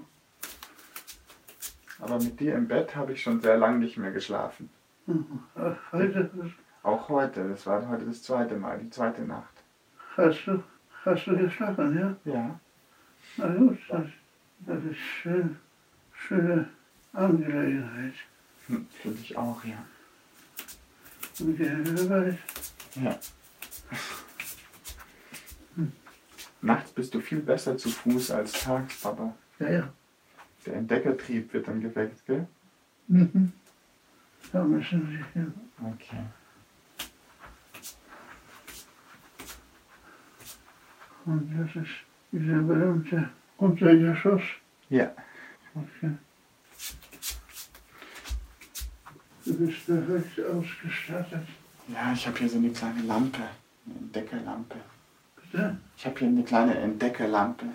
Aber 1.99 2.17
mit 2.17 2.39
dir 2.39 2.55
im 2.55 2.67
Bett 2.67 2.95
habe 2.95 3.13
ich 3.13 3.21
schon 3.21 3.41
sehr 3.41 3.57
lange 3.57 3.79
nicht 3.79 3.97
mehr 3.97 4.11
geschlafen. 4.11 4.69
Mhm. 5.05 5.43
Heute? 5.91 6.51
Auch 6.83 7.09
heute. 7.09 7.47
Das 7.49 7.65
war 7.65 7.87
heute 7.87 8.05
das 8.05 8.23
zweite 8.23 8.55
Mal, 8.57 8.79
die 8.79 8.89
zweite 8.89 9.21
Nacht. 9.21 9.54
Hast 10.17 10.45
du, 10.47 10.63
hast 11.03 11.27
du 11.27 11.37
geschlafen, 11.37 11.97
ja? 11.97 12.15
Ja. 12.31 12.59
Na 13.37 13.47
gut, 13.47 13.77
das, 13.89 14.07
das 14.59 14.83
ist 14.85 14.97
schön, 14.97 15.57
schöne 16.13 16.69
Angelegenheit. 17.13 18.13
Hm, 18.67 18.87
Finde 19.01 19.19
ich 19.19 19.35
auch, 19.37 19.63
ja. 19.65 19.85
Und 21.39 21.59
wir 21.59 22.09
weiter. 22.09 22.37
Ja. 22.95 23.19
Nachts 26.61 26.91
bist 26.91 27.13
du 27.13 27.19
viel 27.19 27.41
besser 27.41 27.77
zu 27.77 27.89
Fuß 27.89 28.31
als 28.31 28.53
tags, 28.53 29.01
Papa. 29.01 29.35
Ja, 29.59 29.69
ja. 29.69 29.93
Der 30.65 30.75
Entdeckertrieb 30.77 31.53
wird 31.53 31.67
dann 31.67 31.81
geweckt, 31.81 32.25
gell? 32.25 32.47
Mhm. 33.07 33.51
Da 34.51 34.63
müssen 34.63 35.11
wir 35.11 35.25
hin. 35.33 35.53
Okay. 35.83 36.23
Und 41.25 41.51
das 41.57 41.75
ist 41.83 41.91
dieser 42.31 42.61
berühmte 42.61 43.29
Untergeschoss. 43.57 44.41
Ja. 44.89 45.11
Okay. 45.73 46.11
Du 49.45 49.57
bist 49.57 49.85
perfekt 49.85 50.39
ausgestattet. 50.39 51.47
Ja, 51.87 52.13
ich 52.13 52.25
habe 52.27 52.37
hier 52.37 52.49
so 52.49 52.57
eine 52.57 52.69
kleine 52.71 53.01
Lampe, 53.01 53.41
eine 53.85 53.95
Entdeckerlampe. 53.99 54.75
Bitte? 55.35 55.77
Ich 55.97 56.05
habe 56.05 56.19
hier 56.19 56.27
eine 56.27 56.43
kleine 56.43 56.77
Entdeckerlampe. 56.77 57.65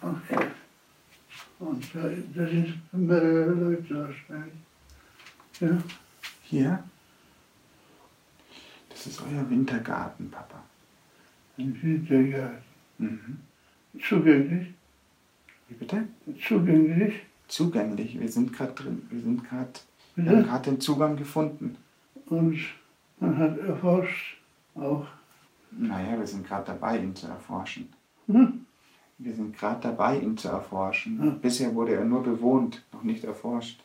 Okay. 0.00 0.46
Und 1.58 1.94
da, 1.94 2.00
da 2.34 2.46
sind 2.46 2.80
mehrere 2.92 3.52
Leute 3.52 3.94
wahrscheinlich. 3.94 4.54
Ja? 5.60 5.82
Hier? 6.42 6.84
Das 8.90 9.06
ist 9.06 9.22
euer 9.22 9.48
Wintergarten, 9.48 10.30
Papa. 10.30 10.62
Ein 11.58 11.78
Wintergarten. 11.82 12.58
Mhm. 12.98 13.38
Zugänglich? 14.00 14.68
Wie 15.68 15.74
bitte? 15.74 16.04
Zugänglich? 16.46 17.14
Zugänglich. 17.48 18.18
Wir 18.20 18.28
sind 18.28 18.52
gerade 18.52 18.72
drin. 18.72 19.06
Wir 19.10 19.20
sind 19.20 19.48
gerade. 19.48 19.70
Wir 20.16 20.30
haben 20.30 20.44
gerade 20.44 20.70
den 20.70 20.80
Zugang 20.80 21.16
gefunden. 21.16 21.76
Und 22.26 22.58
man 23.20 23.36
hat 23.38 23.58
erforscht 23.58 24.38
auch. 24.74 25.06
Naja, 25.70 26.18
wir 26.18 26.26
sind 26.26 26.46
gerade 26.46 26.66
dabei, 26.66 26.98
ihn 26.98 27.14
zu 27.14 27.26
erforschen. 27.26 27.88
Hm? 28.26 28.64
Wir 29.18 29.34
sind 29.34 29.56
gerade 29.56 29.80
dabei, 29.82 30.18
ihn 30.20 30.36
zu 30.36 30.48
erforschen. 30.48 31.22
Ja. 31.22 31.30
Bisher 31.30 31.74
wurde 31.74 31.94
er 31.94 32.04
nur 32.04 32.22
bewohnt, 32.22 32.84
noch 32.92 33.02
nicht 33.02 33.24
erforscht. 33.24 33.82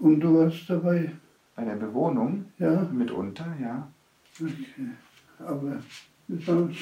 Und 0.00 0.20
du 0.20 0.34
warst 0.38 0.68
dabei? 0.68 1.12
Bei 1.54 1.64
der 1.64 1.76
Bewohnung 1.76 2.46
Ja? 2.58 2.82
mitunter, 2.92 3.54
ja. 3.60 3.86
Okay. 4.40 4.90
Aber 5.38 5.76
sonst, 6.28 6.78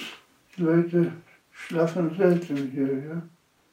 die 0.56 0.62
Leute 0.62 1.12
schlafen 1.52 2.14
selten 2.16 2.70
hier, 2.70 3.04
ja? 3.04 3.22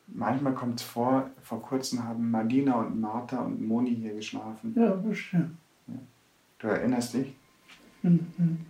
Manchmal 0.08 0.54
kommt 0.54 0.80
es 0.80 0.86
vor, 0.86 1.30
vor 1.42 1.62
kurzem 1.62 2.04
haben 2.04 2.32
Magina 2.32 2.76
und 2.76 3.00
Martha 3.00 3.42
und 3.42 3.62
Moni 3.68 3.94
hier 3.94 4.14
geschlafen. 4.14 4.74
Ja, 4.76 4.92
bestimmt. 4.92 5.58
Du 6.60 6.68
erinnerst 6.68 7.14
dich? 7.14 7.36
Mhm. 8.04 8.66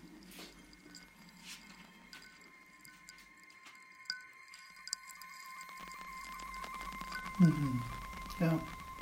Mhm. 7.39 7.81
Ja, 8.39 8.60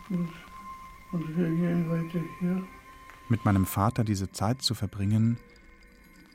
gut. 0.09 0.29
Und 1.13 1.37
wir 1.37 1.47
gehen 1.47 1.89
weiter 1.89 2.19
hier. 2.39 2.67
Mit 3.29 3.45
meinem 3.45 3.65
Vater 3.65 4.03
diese 4.03 4.31
Zeit 4.31 4.61
zu 4.61 4.75
verbringen, 4.75 5.37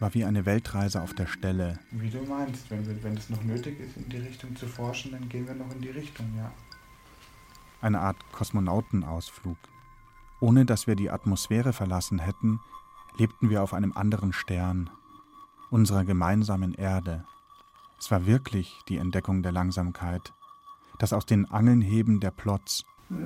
war 0.00 0.14
wie 0.14 0.24
eine 0.24 0.46
Weltreise 0.46 1.02
auf 1.02 1.14
der 1.14 1.26
Stelle. 1.26 1.78
Wie 1.90 2.10
du 2.10 2.22
meinst, 2.22 2.70
wenn, 2.70 2.86
wir, 2.86 3.02
wenn 3.04 3.16
es 3.16 3.28
noch 3.28 3.42
nötig 3.44 3.78
ist, 3.78 3.96
in 3.96 4.08
die 4.08 4.16
Richtung 4.16 4.56
zu 4.56 4.66
forschen, 4.66 5.12
dann 5.12 5.28
gehen 5.28 5.46
wir 5.46 5.54
noch 5.54 5.70
in 5.72 5.82
die 5.82 5.90
Richtung, 5.90 6.26
ja. 6.36 6.50
Eine 7.82 8.00
Art 8.00 8.16
Kosmonautenausflug. 8.32 9.58
Ohne 10.40 10.64
dass 10.64 10.86
wir 10.86 10.96
die 10.96 11.10
Atmosphäre 11.10 11.72
verlassen 11.72 12.18
hätten, 12.18 12.60
lebten 13.18 13.50
wir 13.50 13.62
auf 13.62 13.74
einem 13.74 13.92
anderen 13.92 14.32
Stern, 14.32 14.88
unserer 15.70 16.04
gemeinsamen 16.04 16.74
Erde. 16.74 17.24
Es 17.98 18.10
war 18.10 18.24
wirklich 18.26 18.78
die 18.88 18.96
Entdeckung 18.96 19.42
der 19.42 19.52
Langsamkeit, 19.52 20.32
das 20.98 21.12
aus 21.12 21.26
den 21.26 21.50
Angeln 21.50 21.82
heben 21.82 22.20
der 22.20 22.30
Plots, 22.30 22.84
Ja, 23.10 23.16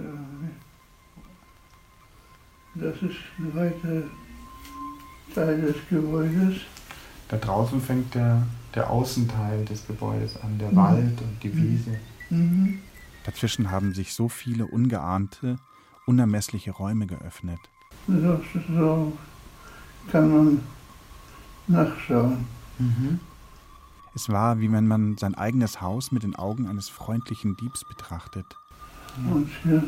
Das 2.75 3.01
ist 3.03 3.16
ein 3.39 3.55
weiter 3.55 4.03
Teil 5.35 5.61
des 5.61 5.77
Gebäudes. 5.89 6.57
Da 7.29 7.37
draußen 7.37 7.81
fängt 7.81 8.14
der, 8.14 8.47
der 8.75 8.91
Außenteil 8.91 9.64
des 9.64 9.87
Gebäudes 9.87 10.37
an, 10.43 10.59
der 10.59 10.70
Mhm. 10.70 10.77
Wald 10.77 11.20
und 11.20 11.43
die 11.43 11.57
Wiese. 11.57 11.99
Mhm. 12.31 12.81
Dazwischen 13.25 13.70
haben 13.70 13.95
sich 13.95 14.12
so 14.14 14.29
viele 14.29 14.66
ungeahnte, 14.66 15.57
unermessliche 16.07 16.72
Räume 16.72 17.07
geöffnet. 17.07 17.59
So, 18.07 18.41
so 18.77 19.16
kann 20.12 20.31
man 20.31 20.61
nachschauen. 21.66 22.45
Mhm. 22.79 23.20
Es 24.14 24.29
war, 24.29 24.61
wie 24.61 24.70
wenn 24.70 24.87
man 24.87 25.16
sein 25.16 25.35
eigenes 25.35 25.81
Haus 25.81 26.12
mit 26.12 26.22
den 26.22 26.37
Augen 26.37 26.68
eines 26.68 26.89
freundlichen 26.89 27.57
Diebs 27.57 27.85
betrachtet. 27.85 28.47
Und 29.29 29.49
hier, 29.62 29.83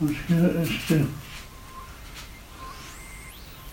und 0.00 0.16
hier 0.26 0.54
ist 0.62 0.70
der. 0.90 1.04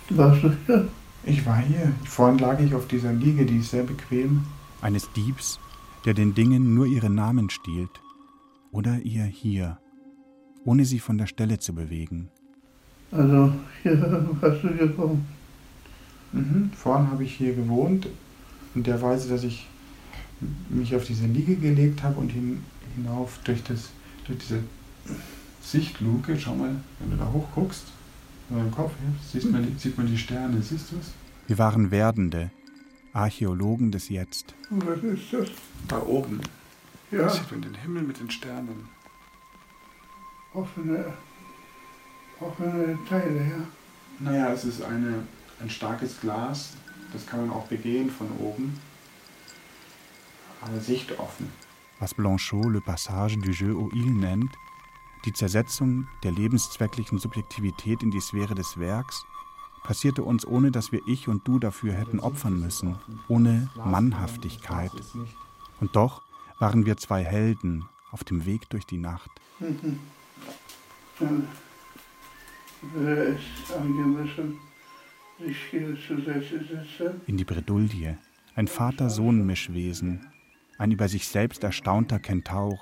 Warst 0.09 0.43
du 0.43 0.51
hier? 0.65 0.87
Ich 1.23 1.45
war 1.45 1.59
hier. 1.59 1.93
Vorhin 2.05 2.39
lag 2.39 2.59
ich 2.59 2.73
auf 2.73 2.87
dieser 2.87 3.13
Liege, 3.13 3.45
die 3.45 3.57
ist 3.57 3.71
sehr 3.71 3.83
bequem. 3.83 4.43
Eines 4.81 5.11
Diebs, 5.13 5.59
der 6.05 6.13
den 6.13 6.33
Dingen 6.33 6.73
nur 6.73 6.87
ihre 6.87 7.09
Namen 7.09 7.49
stiehlt. 7.49 8.01
Oder 8.71 8.99
ihr 8.99 9.23
hier, 9.23 9.77
ohne 10.65 10.85
sie 10.85 10.99
von 10.99 11.17
der 11.17 11.27
Stelle 11.27 11.59
zu 11.59 11.73
bewegen. 11.73 12.29
Also 13.11 13.51
hier 13.83 13.99
hast 14.41 14.63
du 14.63 14.75
gewohnt. 14.75 15.25
Mhm. 16.31 16.71
Vorhin 16.75 17.11
habe 17.11 17.23
ich 17.23 17.35
hier 17.35 17.55
gewohnt, 17.55 18.07
in 18.75 18.83
der 18.83 19.01
Weise, 19.01 19.29
dass 19.29 19.43
ich 19.43 19.67
mich 20.69 20.95
auf 20.95 21.05
diese 21.05 21.25
Liege 21.25 21.55
gelegt 21.55 22.03
habe 22.03 22.19
und 22.19 22.29
hin, 22.29 22.63
hinauf 22.95 23.39
durch, 23.43 23.63
das, 23.63 23.89
durch 24.25 24.39
diese 24.39 24.59
Sichtluke, 25.61 26.39
schau 26.39 26.55
mal, 26.55 26.75
wenn 26.99 27.11
du 27.11 27.17
da 27.17 27.31
hochguckst, 27.31 27.85
in 28.49 28.57
deinem 28.57 28.71
Kopf, 28.71 28.91
siehst 29.31 29.51
man, 29.51 29.77
sieht 29.77 29.97
man 29.97 30.07
die 30.07 30.17
Sterne, 30.17 30.61
siehst 30.61 30.91
du 30.91 30.97
es? 30.97 31.13
Wir 31.47 31.57
waren 31.57 31.91
Werdende, 31.91 32.51
Archäologen 33.13 33.91
des 33.91 34.09
Jetzt. 34.09 34.53
Was 34.69 35.03
ist 35.03 35.33
das? 35.33 35.49
Da 35.87 36.01
oben. 36.01 36.41
Ja. 37.11 37.23
Da 37.23 37.29
sieht 37.29 37.51
man 37.51 37.61
den 37.61 37.75
Himmel 37.75 38.03
mit 38.03 38.19
den 38.19 38.29
Sternen. 38.29 38.87
Offene, 40.53 41.13
offene 42.39 42.97
Teile, 43.07 43.37
ja. 43.37 43.67
Naja, 44.19 44.51
es 44.51 44.65
ist 44.65 44.81
eine, 44.81 45.23
ein 45.61 45.69
starkes 45.69 46.19
Glas, 46.19 46.73
das 47.13 47.25
kann 47.25 47.47
man 47.47 47.51
auch 47.55 47.67
begehen 47.67 48.09
von 48.09 48.27
oben. 48.39 48.79
Aber 50.61 50.79
sichtoffen. 50.79 51.49
Was 51.99 52.13
Blanchot 52.13 52.65
le 52.65 52.81
Passage 52.81 53.37
du 53.37 53.51
Jeu 53.51 53.75
au 53.75 53.89
Il 53.93 54.11
nennt, 54.11 54.51
die 55.25 55.33
Zersetzung 55.33 56.07
der 56.23 56.31
lebenszwecklichen 56.31 57.19
Subjektivität 57.19 58.03
in 58.03 58.11
die 58.11 58.21
Sphäre 58.21 58.55
des 58.55 58.79
Werks, 58.79 59.25
passierte 59.83 60.23
uns, 60.23 60.45
ohne 60.45 60.71
dass 60.71 60.91
wir 60.91 61.01
ich 61.07 61.27
und 61.27 61.47
du 61.47 61.59
dafür 61.59 61.93
hätten 61.93 62.19
opfern 62.19 62.59
müssen, 62.59 62.97
ohne 63.27 63.69
Mannhaftigkeit. 63.75 64.91
Und 65.79 65.95
doch 65.95 66.21
waren 66.59 66.85
wir 66.85 66.97
zwei 66.97 67.23
Helden 67.23 67.85
auf 68.11 68.23
dem 68.23 68.45
Weg 68.45 68.69
durch 68.69 68.85
die 68.85 68.97
Nacht. 68.97 69.29
Dann 71.19 71.47
wäre 72.93 73.35
es 73.35 73.71
angemessen, 73.73 74.59
sich 75.39 75.57
hier 75.69 75.95
zu 75.95 76.21
setzen. 76.21 77.21
In 77.27 77.37
die 77.37 77.45
Bredouille, 77.45 78.17
ein 78.55 78.67
Vater-Sohn-Mischwesen, 78.67 80.27
ein 80.77 80.91
über 80.91 81.07
sich 81.07 81.27
selbst 81.27 81.63
erstaunter 81.63 82.19
Kentaur. 82.19 82.79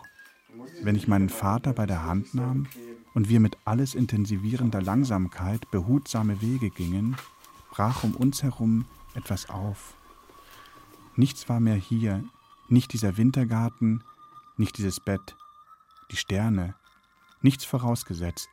Wenn 0.82 0.96
ich 0.96 1.08
meinen 1.08 1.30
Vater 1.30 1.74
bei 1.74 1.86
der 1.86 2.04
Hand 2.04 2.34
nahm 2.34 2.68
und 3.14 3.30
wir 3.30 3.40
mit 3.40 3.58
alles 3.66 3.96
intensivierender 3.96 4.82
Langsamkeit 4.82 5.70
behutsame 5.72 6.42
Wege 6.42 6.70
gingen, 6.70 7.16
brach 7.72 8.04
um 8.04 8.16
uns 8.16 8.44
herum 8.44 8.86
etwas 9.16 9.50
auf. 9.50 9.96
Nichts 11.16 11.50
war 11.50 11.60
mehr 11.60 11.76
hier, 11.76 12.24
nicht 12.70 12.94
dieser 12.94 13.18
Wintergarten, 13.18 14.04
nicht 14.58 14.78
dieses 14.78 15.00
Bett, 15.00 15.36
die 16.12 16.18
Sterne, 16.18 16.76
nichts 17.42 17.66
vorausgesetzt, 17.66 18.50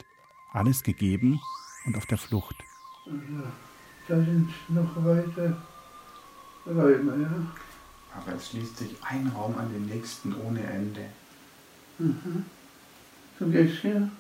alles 0.53 0.83
gegeben 0.83 1.41
und 1.87 1.97
auf 1.97 2.07
der 2.07 2.19
Flucht. 2.19 2.57
Da 4.09 4.17
sind 4.17 4.49
noch 4.69 5.05
weitere 5.05 5.53
Räume, 6.67 7.23
ja. 7.23 7.47
Aber 8.17 8.37
es 8.37 8.51
schließt 8.51 8.79
sich 8.79 8.97
ein 9.03 9.27
Raum 9.29 9.57
an 9.59 9.73
den 9.73 9.87
nächsten 9.87 10.35
ohne 10.41 10.63
Ende. 10.63 11.07
Mhm. 11.99 12.45
Du 13.39 13.51
gehst 13.51 13.81
hier? 13.83 14.11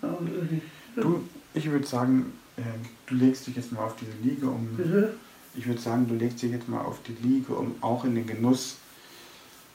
Du, 0.96 1.28
ich 1.54 1.70
würde 1.70 1.86
sagen, 1.86 2.32
äh, 2.56 2.62
du 3.06 3.14
legst 3.14 3.46
dich 3.46 3.56
jetzt 3.56 3.72
mal 3.72 3.84
auf 3.84 3.96
diese 3.96 4.12
Liege, 4.22 4.46
um. 4.46 4.76
Bitte? 4.76 5.14
Ich 5.56 5.66
würde 5.66 5.80
sagen, 5.80 6.08
du 6.08 6.14
legst 6.14 6.42
dich 6.42 6.50
jetzt 6.50 6.68
mal 6.68 6.80
auf 6.80 6.98
die 7.02 7.16
Liege, 7.26 7.54
um 7.54 7.76
auch 7.80 8.04
in 8.04 8.16
den 8.16 8.26
Genuss 8.26 8.76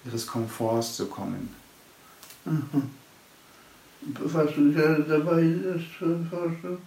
ihres 0.06 0.28
Komforts 0.28 0.97
zu 0.97 1.08
kommen. 1.08 1.50
Mhm. 2.45 2.89
Was 4.02 4.54
du 4.54 4.74
gerade 4.74 5.04
dabei 5.04 5.41
ist, 5.41 5.86
zu 5.97 6.06
erforschen? 6.06 6.78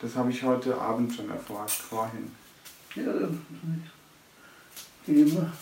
Das 0.00 0.14
habe 0.16 0.30
ich 0.30 0.42
heute 0.42 0.78
Abend 0.78 1.14
schon 1.14 1.30
erforscht, 1.30 1.80
vorhin. 1.80 2.30
Ja, 2.94 3.04
dann 3.04 3.40
geh 5.06 5.24
mal. 5.24 5.52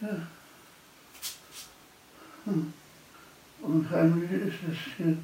Ja. 0.00 0.26
Hm. 2.44 2.72
Unheimlich 3.62 4.30
ist 4.32 4.54
es 4.70 4.78
hier. 4.96 5.16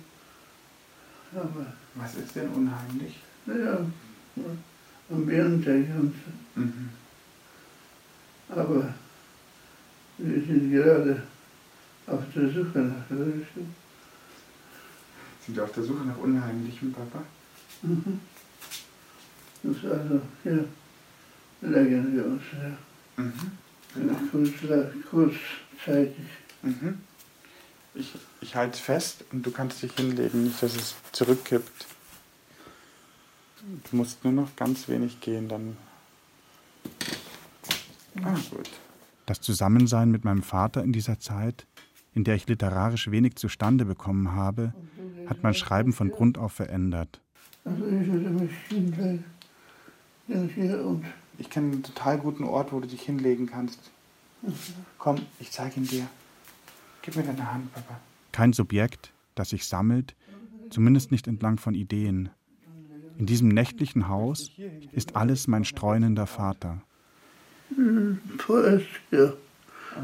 Aber 1.34 1.66
Was 1.94 2.14
ist 2.14 2.34
denn 2.36 2.48
unheimlich? 2.50 3.18
ja, 3.46 3.78
Ambiente 5.10 5.70
und 5.98 6.14
Mhm. 6.54 6.88
aber 8.48 8.94
wir 10.18 10.42
sind 10.46 10.70
gerade 10.72 11.22
auf 12.06 12.22
der 12.34 12.48
Suche 12.50 12.78
nach 12.78 13.04
welchen. 13.10 13.74
Sind 15.44 15.56
wir 15.56 15.64
auf 15.64 15.72
der 15.72 15.84
Suche 15.84 16.04
nach 16.04 16.18
Unheimlichem, 16.18 16.92
Papa? 16.92 17.22
Mhm. 17.82 18.20
Das 19.62 19.76
ist 19.76 19.84
also, 19.86 20.20
ja, 20.44 20.58
legen 21.62 22.14
wir 22.16 22.26
uns 22.26 22.42
ja. 22.52 23.22
Mhm. 23.22 24.30
Kurz, 24.30 24.50
kurzzeitig. 25.10 26.26
Mhm. 26.62 26.98
Ich, 27.98 28.14
ich 28.40 28.54
halte 28.54 28.74
es 28.74 28.80
fest 28.80 29.24
und 29.32 29.44
du 29.44 29.50
kannst 29.50 29.82
dich 29.82 29.92
hinlegen, 29.92 30.44
nicht, 30.44 30.62
dass 30.62 30.76
es 30.76 30.94
zurückkippt. 31.10 31.86
Du 33.90 33.96
musst 33.96 34.22
nur 34.22 34.32
noch 34.32 34.54
ganz 34.54 34.88
wenig 34.88 35.20
gehen, 35.20 35.48
dann. 35.48 35.76
Ah, 38.22 38.36
gut. 38.50 38.70
Das 39.26 39.40
Zusammensein 39.40 40.12
mit 40.12 40.24
meinem 40.24 40.44
Vater 40.44 40.84
in 40.84 40.92
dieser 40.92 41.18
Zeit, 41.18 41.66
in 42.14 42.22
der 42.22 42.36
ich 42.36 42.46
literarisch 42.46 43.10
wenig 43.10 43.34
zustande 43.34 43.84
bekommen 43.84 44.32
habe, 44.32 44.72
hat 45.26 45.42
mein 45.42 45.54
Schreiben 45.54 45.92
von 45.92 46.10
Grund 46.10 46.38
auf 46.38 46.52
verändert. 46.52 47.20
Also 47.64 47.84
ich 47.84 48.06
würde 48.06 48.30
mich 48.30 48.52
hinlegen. 48.68 49.24
Ja, 50.28 50.40
hier 50.54 50.84
und. 50.84 51.04
Ich 51.40 51.50
kenne 51.50 51.72
einen 51.72 51.82
total 51.82 52.18
guten 52.18 52.44
Ort, 52.44 52.72
wo 52.72 52.80
du 52.80 52.88
dich 52.88 53.02
hinlegen 53.02 53.46
kannst. 53.46 53.78
Komm, 54.98 55.20
ich 55.38 55.50
zeige 55.52 55.78
ihn 55.78 55.86
dir. 55.86 56.08
Gib 57.08 57.16
mir 57.16 57.32
deine 57.32 57.50
Hand, 57.50 57.72
Papa. 57.72 57.98
Kein 58.32 58.52
Subjekt, 58.52 59.14
das 59.34 59.48
sich 59.48 59.64
sammelt, 59.64 60.14
zumindest 60.68 61.10
nicht 61.10 61.26
entlang 61.26 61.56
von 61.56 61.74
Ideen. 61.74 62.28
In 63.16 63.24
diesem 63.24 63.48
nächtlichen 63.48 64.08
Haus 64.08 64.50
ist 64.92 65.16
alles 65.16 65.48
mein 65.48 65.64
streunender 65.64 66.26
Vater. 66.26 66.82
Hm, 67.74 68.18
Vorerst 68.36 68.84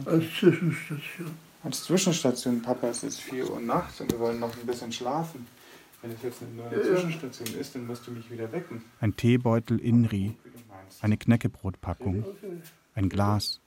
als 0.07 0.25
Zwischenstation. 0.39 1.31
Als 1.63 1.85
Zwischenstation, 1.85 2.63
Papa, 2.63 2.89
es 2.89 3.03
ist 3.03 3.21
4 3.21 3.51
Uhr 3.51 3.61
nachts 3.61 4.01
und 4.01 4.11
wir 4.11 4.19
wollen 4.19 4.41
noch 4.41 4.57
ein 4.57 4.67
bisschen 4.67 4.91
schlafen. 4.91 5.47
Wenn 6.01 6.11
es 6.11 6.23
jetzt 6.23 6.41
nur 6.57 6.67
eine 6.71 6.83
Zwischenstation 6.83 7.61
ist, 7.61 7.75
dann 7.75 7.87
musst 7.87 8.07
du 8.07 8.13
mich 8.13 8.31
wieder 8.31 8.51
wecken. 8.51 8.83
Ein 9.01 9.15
Teebeutel 9.15 9.79
Inri, 9.79 10.37
eine 11.03 11.19
Knäckebrotpackung, 11.19 12.25
ein 12.95 13.11
Glas. 13.11 13.61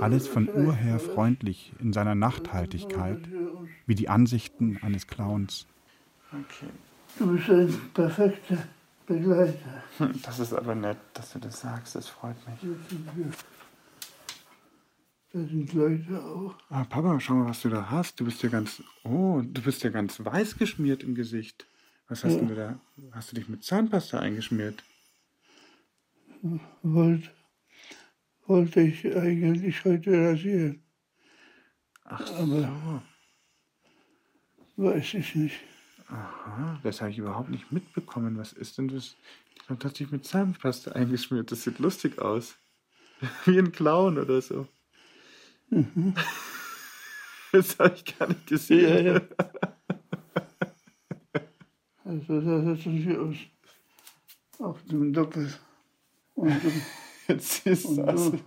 Alles 0.00 0.26
von 0.28 0.48
urher 0.48 0.98
freundlich 1.00 1.72
in 1.78 1.92
seiner 1.92 2.14
Nachthaltigkeit, 2.14 3.28
wie 3.86 3.94
die 3.94 4.08
Ansichten 4.08 4.78
eines 4.82 5.06
Clowns. 5.06 5.66
Okay. 6.32 6.70
Du 7.18 7.32
bist 7.32 7.48
ein 7.50 7.80
perfekter 7.94 8.58
Begleiter. 9.06 9.82
Das 10.22 10.38
ist 10.38 10.52
aber 10.54 10.74
nett, 10.74 10.98
dass 11.14 11.32
du 11.32 11.38
das 11.40 11.60
sagst, 11.60 11.94
das 11.94 12.08
freut 12.08 12.36
mich. 12.48 12.70
Da 15.32 15.38
sind 15.40 15.72
Leute 15.74 16.22
auch. 16.24 16.54
Ah, 16.70 16.84
Papa, 16.84 17.20
schau 17.20 17.34
mal, 17.34 17.48
was 17.48 17.62
du 17.62 17.68
da 17.68 17.90
hast. 17.90 18.18
Du 18.18 18.24
bist 18.24 18.42
ja 18.42 18.48
ganz, 18.48 18.82
oh, 19.04 19.42
du 19.44 19.62
bist 19.62 19.82
ja 19.82 19.90
ganz 19.90 20.24
weiß 20.24 20.56
geschmiert 20.58 21.02
im 21.02 21.14
Gesicht. 21.14 21.66
Was 22.08 22.24
hast 22.24 22.36
Ja. 22.36 22.42
du 22.42 22.54
da? 22.54 22.80
Hast 23.12 23.30
du 23.30 23.36
dich 23.36 23.48
mit 23.48 23.62
Zahnpasta 23.62 24.18
eingeschmiert? 24.18 24.82
Wollte, 26.82 27.28
wollte 28.50 28.80
ich 28.80 29.06
eigentlich 29.16 29.84
heute 29.84 30.10
rasieren. 30.10 30.82
Ach 32.02 32.28
Aber 32.32 33.02
weiß 34.76 35.14
ich 35.14 35.36
nicht. 35.36 35.60
Aha, 36.08 36.80
das 36.82 37.00
habe 37.00 37.12
ich 37.12 37.18
überhaupt 37.18 37.50
nicht 37.50 37.70
mitbekommen. 37.70 38.36
Was 38.36 38.52
ist 38.52 38.76
denn 38.76 38.88
das? 38.88 39.16
Jemand 39.62 39.84
hat 39.84 39.96
sich 39.96 40.10
mit 40.10 40.26
Zahnpasta 40.26 40.90
eingeschmiert. 40.90 41.52
Das 41.52 41.62
sieht 41.62 41.78
lustig 41.78 42.18
aus. 42.18 42.56
Wie 43.44 43.56
ein 43.56 43.70
Clown 43.70 44.18
oder 44.18 44.42
so. 44.42 44.66
Das 47.52 47.76
habe 47.80 47.96
ich 47.96 48.16
gar 48.16 48.28
nicht 48.28 48.46
gesehen. 48.46 49.06
Ja, 49.06 49.14
ja. 49.14 49.20
Also 52.04 52.40
das 52.40 52.78
ist 52.78 52.84
hier 52.84 53.20
aus 53.20 53.36
auf 54.60 54.82
dem 54.84 55.12
Doppel. 55.12 55.52
Und 56.34 56.60
Jetzt 57.30 57.66
ist 57.66 57.84
und 57.86 57.96
das. 57.98 58.30
du 58.30 58.38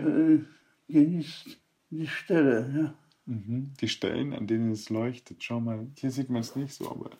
äh, 0.00 0.40
genießt 0.88 1.58
die 1.90 2.06
Stelle, 2.06 2.70
ja. 2.76 2.94
Mhm. 3.26 3.72
Die 3.80 3.88
Stellen, 3.88 4.32
an 4.32 4.46
denen 4.46 4.70
es 4.72 4.90
leuchtet. 4.90 5.42
Schau 5.42 5.60
mal, 5.60 5.86
hier 5.96 6.10
sieht 6.10 6.28
man 6.30 6.42
es 6.42 6.54
nicht 6.56 6.74
so, 6.74 6.90
aber 6.90 7.10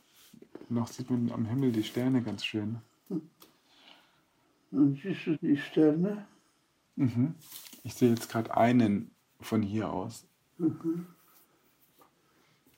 noch 0.68 0.88
sieht 0.88 1.11
man 1.11 1.30
am 1.32 1.46
Himmel 1.46 1.72
die 1.72 1.82
Sterne 1.82 2.22
ganz 2.22 2.44
schön. 2.44 2.78
Und 4.70 5.00
siehst 5.02 5.26
du 5.26 5.36
die 5.36 5.57
Sterne? 5.57 6.26
Mhm. 6.96 7.34
Ich 7.84 7.94
sehe 7.94 8.11
jetzt 8.11 8.28
gerade 8.28 8.57
einen 8.57 9.11
von 9.40 9.62
hier 9.62 9.90
aus. 9.90 10.26
Mhm. 10.59 11.07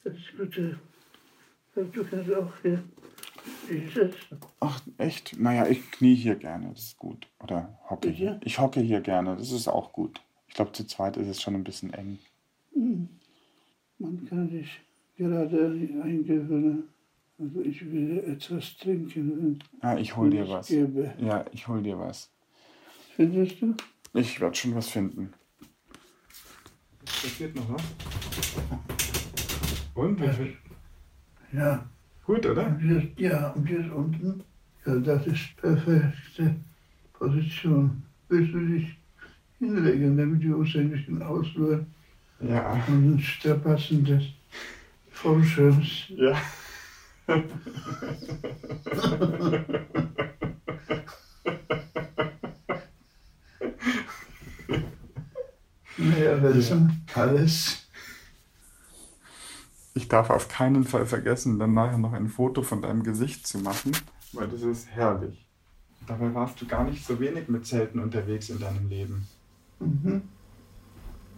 Das 0.05 0.15
ist 0.15 0.37
gut. 0.37 0.57
äh, 0.59 0.77
Du 1.75 2.05
kannst 2.05 2.33
auch 2.33 2.53
hier 2.63 2.83
Ach, 4.61 4.81
echt? 4.99 5.39
Naja, 5.39 5.67
ich 5.67 5.91
knie 5.91 6.15
hier 6.15 6.37
gerne, 6.37 6.71
das 6.71 6.85
ist 6.85 6.99
gut. 6.99 7.27
Oder 7.43 7.79
hocke 7.89 8.11
hier. 8.11 8.33
Bitte? 8.33 8.47
Ich 8.47 8.59
hocke 8.59 8.81
hier 8.81 9.01
gerne, 9.01 9.37
das 9.37 9.53
ist 9.53 9.69
auch 9.69 9.93
gut. 9.93 10.21
Ich 10.49 10.55
glaube, 10.55 10.73
zu 10.73 10.87
zweit 10.87 11.17
ist 11.17 11.29
es 11.29 11.43
schon 11.43 11.55
ein 11.55 11.65
bisschen 11.65 11.93
eng. 11.93 12.19
Hm. 12.73 13.09
Man 13.99 14.27
kann 14.27 14.51
sich 14.51 14.81
gerade 15.17 15.67
eingewöhnen. 16.03 16.85
Also 17.39 17.61
ich 17.61 17.85
will 17.93 18.25
etwas 18.27 18.77
trinken. 18.79 19.59
Ah, 19.81 19.97
ich 19.97 20.17
hol 20.17 20.31
dir 20.31 20.49
was. 20.49 20.69
Gebe. 20.69 21.15
Ja, 21.19 21.45
ich 21.53 21.69
hol 21.69 21.83
dir 21.83 21.99
was. 21.99 22.31
Findest 23.15 23.61
du? 23.61 23.75
Ich 24.15 24.41
werde 24.41 24.55
schon 24.55 24.75
was 24.75 24.89
finden. 24.89 25.35
Passiert 27.05 27.55
noch 27.55 27.69
was? 27.71 27.83
Und? 29.95 30.21
Ja. 31.53 31.89
Gut, 32.27 32.45
oder? 32.45 32.67
Und 32.67 32.81
jetzt, 32.83 33.21
ja, 33.21 33.51
und 33.51 33.71
jetzt 33.71 33.89
unten. 33.93 34.43
Ja, 34.85 34.97
das 34.97 35.27
ist 35.29 35.57
perfekte 35.59 36.57
Position. 37.13 38.03
Willst 38.29 38.53
du 38.53 38.67
dich 38.67 38.99
hinlegen, 39.61 40.17
damit 40.17 40.43
die 40.43 40.53
uns 40.53 40.75
ein 40.75 40.91
bisschen 40.91 41.23
ausruhen? 41.23 41.87
Ja. 42.41 42.83
Und 42.89 43.15
ein 43.15 43.21
Strapazen 43.21 44.05
des 44.05 44.25
Forschens. 45.11 46.09
Ja. 46.09 46.37
Naja, 55.99 56.43
wissen, 56.43 57.03
alles. 57.15 57.86
Ich 59.97 60.09
darf 60.09 60.29
auf 60.29 60.49
keinen 60.49 60.85
Fall 60.85 61.07
vergessen, 61.07 61.59
dann 61.59 61.73
nachher 61.73 61.97
noch 61.97 62.13
ein 62.13 62.29
Foto 62.29 62.63
von 62.63 62.83
deinem 62.83 63.03
Gesicht 63.03 63.47
zu 63.47 63.59
machen, 63.59 63.93
weil 64.35 64.47
das 64.47 64.61
ist 64.61 64.89
herrlich. 64.89 65.49
Dabei 66.07 66.35
warst 66.35 66.61
du 66.61 66.67
gar 66.67 66.85
nicht 66.85 67.07
so 67.07 67.19
wenig 67.19 67.49
mit 67.49 67.67
Zelten 67.67 68.01
unterwegs 68.01 68.51
in 68.51 68.61
deinem 68.61 68.91
Leben. 68.91 69.27
Mhm. 69.81 70.23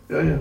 Ja, 0.08 0.22
ja. 0.22 0.40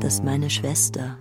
dass 0.00 0.22
meine 0.22 0.50
Schwester 0.50 1.16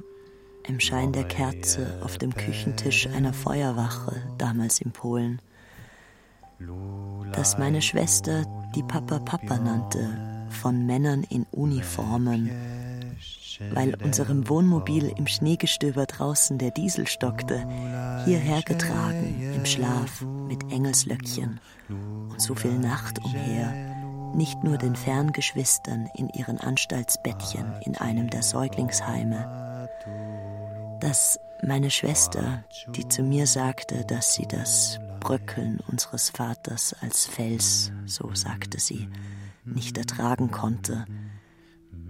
im 0.68 0.80
Schein 0.80 1.12
der 1.12 1.26
Kerze 1.26 2.00
auf 2.04 2.18
dem 2.18 2.34
Küchentisch 2.34 3.08
einer 3.08 3.34
Feuerwache 3.34 4.22
damals 4.38 4.80
in 4.82 4.92
Polen, 4.92 5.42
dass 7.34 7.58
meine 7.58 7.82
Schwester, 7.82 8.46
die 8.76 8.84
Papa 8.84 9.20
Papa 9.20 9.58
nannte, 9.58 10.48
von 10.50 10.86
Männern 10.86 11.24
in 11.24 11.46
Uniformen, 11.52 12.50
weil 13.72 13.96
unserem 13.96 14.48
Wohnmobil 14.50 15.12
im 15.18 15.28
Schneegestöber 15.28 16.06
draußen 16.06 16.58
der 16.58 16.72
Diesel 16.72 17.08
stockte, 17.08 17.68
hierher 18.26 18.62
getragen 18.62 19.54
im 19.56 19.66
Schlaf 19.66 20.22
mit 20.22 20.72
Engelslöckchen 20.72 21.60
und 21.90 22.42
so 22.42 22.56
viel 22.56 22.78
Nacht 22.78 23.20
umher, 23.24 23.74
nicht 24.36 24.64
nur 24.64 24.78
den 24.78 24.96
Ferngeschwistern 24.96 26.10
in 26.16 26.30
ihren 26.30 26.60
Anstaltsbettchen 26.60 27.66
in 27.82 27.98
einem 27.98 28.30
der 28.30 28.42
Säuglingsheime, 28.42 29.63
dass 31.00 31.40
meine 31.66 31.90
Schwester, 31.90 32.64
die 32.96 33.08
zu 33.08 33.24
mir 33.24 33.48
sagte, 33.48 34.06
dass 34.06 34.34
sie 34.34 34.48
das 34.48 35.00
Bröckeln 35.20 35.80
unseres 35.88 36.30
Vaters 36.30 36.94
als 37.02 37.26
Fels, 37.26 37.92
so 38.06 38.30
sagte 38.34 38.80
sie, 38.80 39.08
nicht 39.66 39.98
ertragen 39.98 40.52
konnte, 40.52 41.06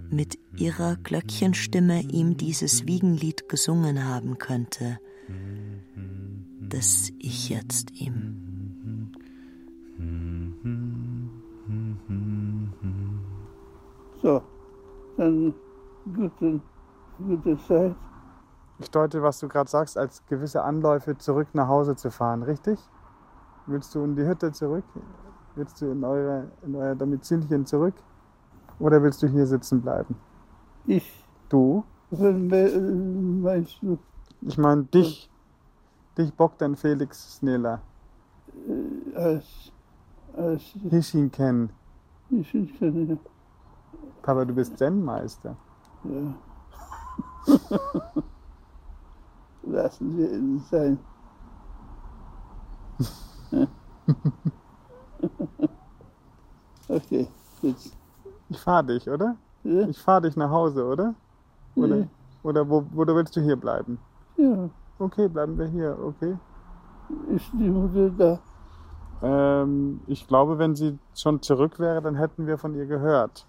mit 0.10 0.38
ihrer 0.56 0.96
Glöckchenstimme 0.96 2.02
ihm 2.02 2.38
dieses 2.38 2.88
Wiegenlied 2.88 3.50
gesungen 3.50 4.06
haben 4.06 4.38
könnte, 4.38 5.00
das 6.60 7.12
ich 7.20 7.50
jetzt 7.50 7.92
ihm. 7.92 9.12
So, 14.22 14.42
dann 15.18 15.54
gute, 16.16 16.62
gute 17.18 17.58
Zeit. 17.68 17.96
Ich 18.80 18.90
deute, 18.90 19.22
was 19.22 19.40
du 19.40 19.48
gerade 19.48 19.70
sagst, 19.70 19.98
als 19.98 20.26
gewisse 20.26 20.64
Anläufe 20.64 21.18
zurück 21.18 21.48
nach 21.54 21.68
Hause 21.68 21.96
zu 21.96 22.10
fahren, 22.12 22.44
richtig? 22.44 22.80
Willst 23.66 23.94
du 23.96 24.04
in 24.04 24.16
die 24.16 24.26
Hütte 24.26 24.52
zurück? 24.52 24.84
Willst 25.56 25.82
du 25.82 25.92
in, 25.92 26.04
eure, 26.04 26.52
in 26.64 26.76
euer 26.76 26.96
Domizilchen 26.96 27.66
zurück? 27.66 27.94
Oder 28.80 29.02
willst 29.04 29.22
du 29.22 29.28
hier 29.28 29.46
sitzen 29.46 29.82
bleiben? 29.82 30.16
Ich. 30.86 31.26
Du? 31.50 31.84
Meinst 32.10 33.78
du? 33.82 34.00
Ich 34.42 34.58
meine 34.58 34.84
dich. 34.86 35.30
Dich 36.18 36.34
Bogdan 36.34 36.76
Felix 36.76 37.38
Snela. 37.38 37.82
Äh, 38.68 39.16
als. 39.16 39.72
als. 40.36 40.64
Hishin 40.90 41.32
Ken. 41.32 41.70
Hishin 42.30 42.68
Ken, 42.78 43.10
ja. 43.10 43.18
Papa, 44.24 44.46
du 44.46 44.54
bist 44.54 44.78
Zen-Meister. 44.78 45.56
Ja. 46.04 46.34
Lassen 49.66 50.18
wir 50.18 50.32
ihn 50.32 50.60
sein. 50.70 51.00
okay, 56.90 57.28
jetzt. 57.62 57.96
Ich 58.50 58.60
fahr 58.60 58.84
dich, 58.84 59.10
oder? 59.10 59.36
Ja. 59.64 59.88
Ich 59.88 59.98
fahr 60.00 60.22
dich 60.22 60.36
nach 60.36 60.50
Hause, 60.50 60.86
oder? 60.86 61.16
Oder, 61.76 61.98
Ja. 61.98 62.08
oder 62.44 62.70
wo, 62.70 62.86
oder 62.96 63.16
willst 63.16 63.36
du 63.36 63.42
hier 63.42 63.56
bleiben? 63.56 63.98
Ja. 64.38 64.70
Okay, 65.00 65.28
bleiben 65.28 65.58
wir 65.58 65.68
hier, 65.68 65.98
okay? 66.04 66.38
Ist 67.30 67.52
die 67.54 67.70
Mutter 67.70 68.10
da? 68.10 68.40
Ähm, 69.22 70.02
ich 70.08 70.28
glaube, 70.28 70.58
wenn 70.58 70.76
sie 70.76 70.98
schon 71.16 71.42
zurück 71.42 71.80
wäre, 71.80 72.02
dann 72.02 72.16
hätten 72.16 72.46
wir 72.48 72.58
von 72.58 72.76
ihr 72.76 72.86
gehört. 72.86 73.46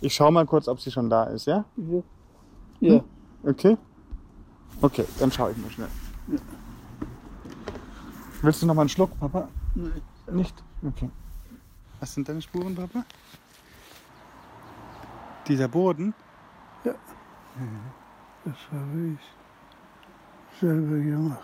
Ich 0.00 0.14
schau 0.14 0.30
mal 0.30 0.46
kurz, 0.46 0.68
ob 0.68 0.80
sie 0.80 0.90
schon 0.90 1.10
da 1.10 1.24
ist, 1.24 1.46
ja? 1.46 1.64
Ja. 1.76 2.02
Ja. 2.80 2.94
Hm? 2.94 3.04
Okay? 3.50 3.76
Okay, 4.80 5.06
dann 5.18 5.30
schaue 5.32 5.52
ich 5.52 5.56
mal 5.56 5.70
schnell. 5.70 5.88
Ja. 6.28 6.38
Willst 8.42 8.62
du 8.62 8.66
noch 8.66 8.74
mal 8.74 8.82
einen 8.82 8.90
Schluck, 8.90 9.18
Papa? 9.18 9.48
Nein. 9.74 10.02
Nicht? 10.30 10.62
Okay. 10.86 11.10
Was 12.00 12.14
sind 12.14 12.28
deine 12.28 12.42
Spuren, 12.42 12.74
Papa? 12.74 13.04
Dieser 15.48 15.68
Boden? 15.68 16.14
Ja. 16.84 16.94
Das 18.44 18.54
habe 18.72 19.14
ich 19.14 20.60
selber 20.60 20.96
gemacht. 20.98 21.40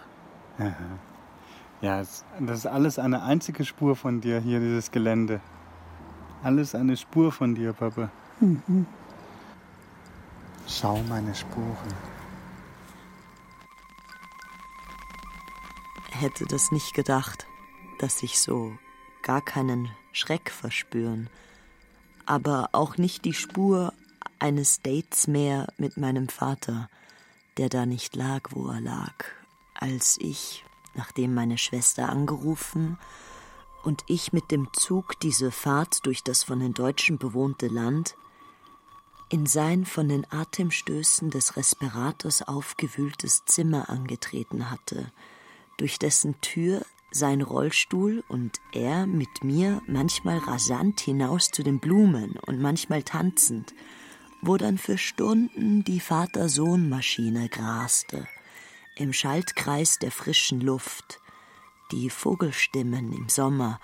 Ja, 1.80 1.98
das 1.98 2.24
ist 2.58 2.66
alles 2.66 2.98
eine 2.98 3.22
einzige 3.22 3.64
Spur 3.64 3.96
von 3.96 4.20
dir 4.20 4.40
hier, 4.40 4.60
dieses 4.60 4.90
Gelände. 4.90 5.40
Alles 6.42 6.74
eine 6.74 6.96
Spur 6.96 7.32
von 7.32 7.54
dir, 7.54 7.72
Papa. 7.72 8.10
Mhm. 8.40 8.86
Schau 10.66 11.02
meine 11.08 11.34
Spuren. 11.34 12.09
Hätte 16.20 16.44
das 16.44 16.70
nicht 16.70 16.92
gedacht, 16.92 17.46
dass 17.98 18.22
ich 18.22 18.40
so 18.40 18.76
gar 19.22 19.40
keinen 19.40 19.90
Schreck 20.12 20.50
verspüren, 20.50 21.30
aber 22.26 22.68
auch 22.72 22.98
nicht 22.98 23.24
die 23.24 23.32
Spur 23.32 23.94
eines 24.38 24.82
Dates 24.82 25.28
mehr 25.28 25.72
mit 25.78 25.96
meinem 25.96 26.28
Vater, 26.28 26.90
der 27.56 27.70
da 27.70 27.86
nicht 27.86 28.16
lag, 28.16 28.50
wo 28.50 28.68
er 28.68 28.82
lag, 28.82 29.14
als 29.72 30.18
ich, 30.20 30.62
nachdem 30.92 31.32
meine 31.32 31.56
Schwester 31.56 32.10
angerufen 32.10 32.98
und 33.82 34.04
ich 34.06 34.34
mit 34.34 34.50
dem 34.50 34.68
Zug 34.74 35.18
diese 35.20 35.50
Fahrt 35.50 36.04
durch 36.04 36.22
das 36.22 36.44
von 36.44 36.60
den 36.60 36.74
Deutschen 36.74 37.16
bewohnte 37.16 37.68
Land 37.68 38.14
in 39.30 39.46
sein 39.46 39.86
von 39.86 40.10
den 40.10 40.30
Atemstößen 40.30 41.30
des 41.30 41.56
Respirators 41.56 42.42
aufgewühltes 42.42 43.46
Zimmer 43.46 43.88
angetreten 43.88 44.70
hatte, 44.70 45.10
durch 45.80 45.98
dessen 45.98 46.40
Tür 46.40 46.82
sein 47.10 47.40
Rollstuhl 47.40 48.22
und 48.28 48.60
er 48.72 49.06
mit 49.06 49.42
mir 49.42 49.82
manchmal 49.86 50.38
rasant 50.38 51.00
hinaus 51.00 51.50
zu 51.50 51.62
den 51.62 51.80
Blumen 51.80 52.38
und 52.46 52.60
manchmal 52.60 53.02
tanzend, 53.02 53.74
wo 54.42 54.56
dann 54.56 54.78
für 54.78 54.98
Stunden 54.98 55.82
die 55.82 56.00
Vater-Sohn-Maschine 56.00 57.48
graste, 57.48 58.26
im 58.96 59.12
Schaltkreis 59.12 59.98
der 59.98 60.12
frischen 60.12 60.60
Luft, 60.60 61.20
die 61.92 62.10
Vogelstimmen 62.10 63.12
im 63.12 63.28
Sommer. 63.28 63.80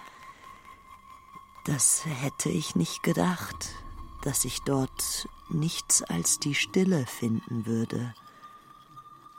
Das 1.65 2.05
hätte 2.05 2.51
ich 2.51 2.77
nicht 2.77 3.03
gedacht, 3.03 3.75
dass 4.23 4.45
ich 4.45 4.61
dort 4.63 5.29
nichts 5.49 6.03
als 6.03 6.39
die 6.39 6.55
Stille 6.55 7.07
finden 7.07 7.67
würde. 7.67 8.15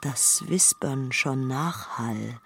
Das 0.00 0.48
Wispern 0.48 1.10
schon 1.10 1.48
Nachhall, 1.48 2.40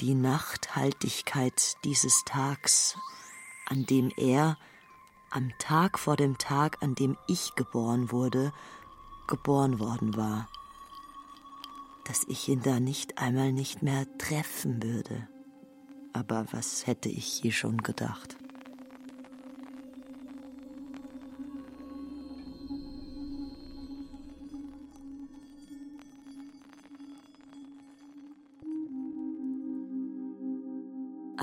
die 0.00 0.14
Nachthaltigkeit 0.14 1.76
dieses 1.82 2.22
Tags, 2.24 2.96
an 3.66 3.84
dem 3.84 4.12
er, 4.16 4.56
am 5.30 5.50
Tag 5.58 5.98
vor 5.98 6.14
dem 6.14 6.38
Tag, 6.38 6.80
an 6.84 6.94
dem 6.94 7.16
ich 7.26 7.56
geboren 7.56 8.12
wurde, 8.12 8.52
geboren 9.26 9.80
worden 9.80 10.16
war, 10.16 10.48
dass 12.04 12.22
ich 12.28 12.48
ihn 12.48 12.62
da 12.62 12.78
nicht 12.78 13.18
einmal 13.18 13.52
nicht 13.52 13.82
mehr 13.82 14.06
treffen 14.16 14.80
würde. 14.80 15.28
Aber 16.12 16.46
was 16.52 16.86
hätte 16.86 17.08
ich 17.08 17.42
je 17.42 17.50
schon 17.50 17.78
gedacht? 17.78 18.36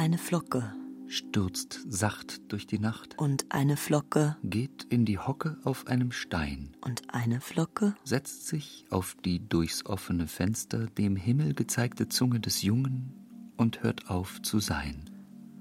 Eine 0.01 0.17
Flocke 0.17 0.73
stürzt 1.05 1.79
sacht 1.87 2.51
durch 2.51 2.65
die 2.65 2.79
Nacht. 2.79 3.19
Und 3.19 3.45
eine 3.49 3.77
Flocke 3.77 4.35
geht 4.43 4.87
in 4.89 5.05
die 5.05 5.19
Hocke 5.19 5.59
auf 5.63 5.85
einem 5.85 6.11
Stein. 6.11 6.75
Und 6.81 7.13
eine 7.13 7.39
Flocke 7.39 7.93
setzt 8.03 8.47
sich 8.47 8.87
auf 8.89 9.15
die 9.23 9.47
durchs 9.47 9.85
offene 9.85 10.25
Fenster 10.25 10.87
dem 10.87 11.15
Himmel 11.15 11.53
gezeigte 11.53 12.07
Zunge 12.07 12.39
des 12.39 12.63
Jungen 12.63 13.13
und 13.57 13.83
hört 13.83 14.09
auf 14.09 14.41
zu 14.41 14.57
sein. 14.57 15.07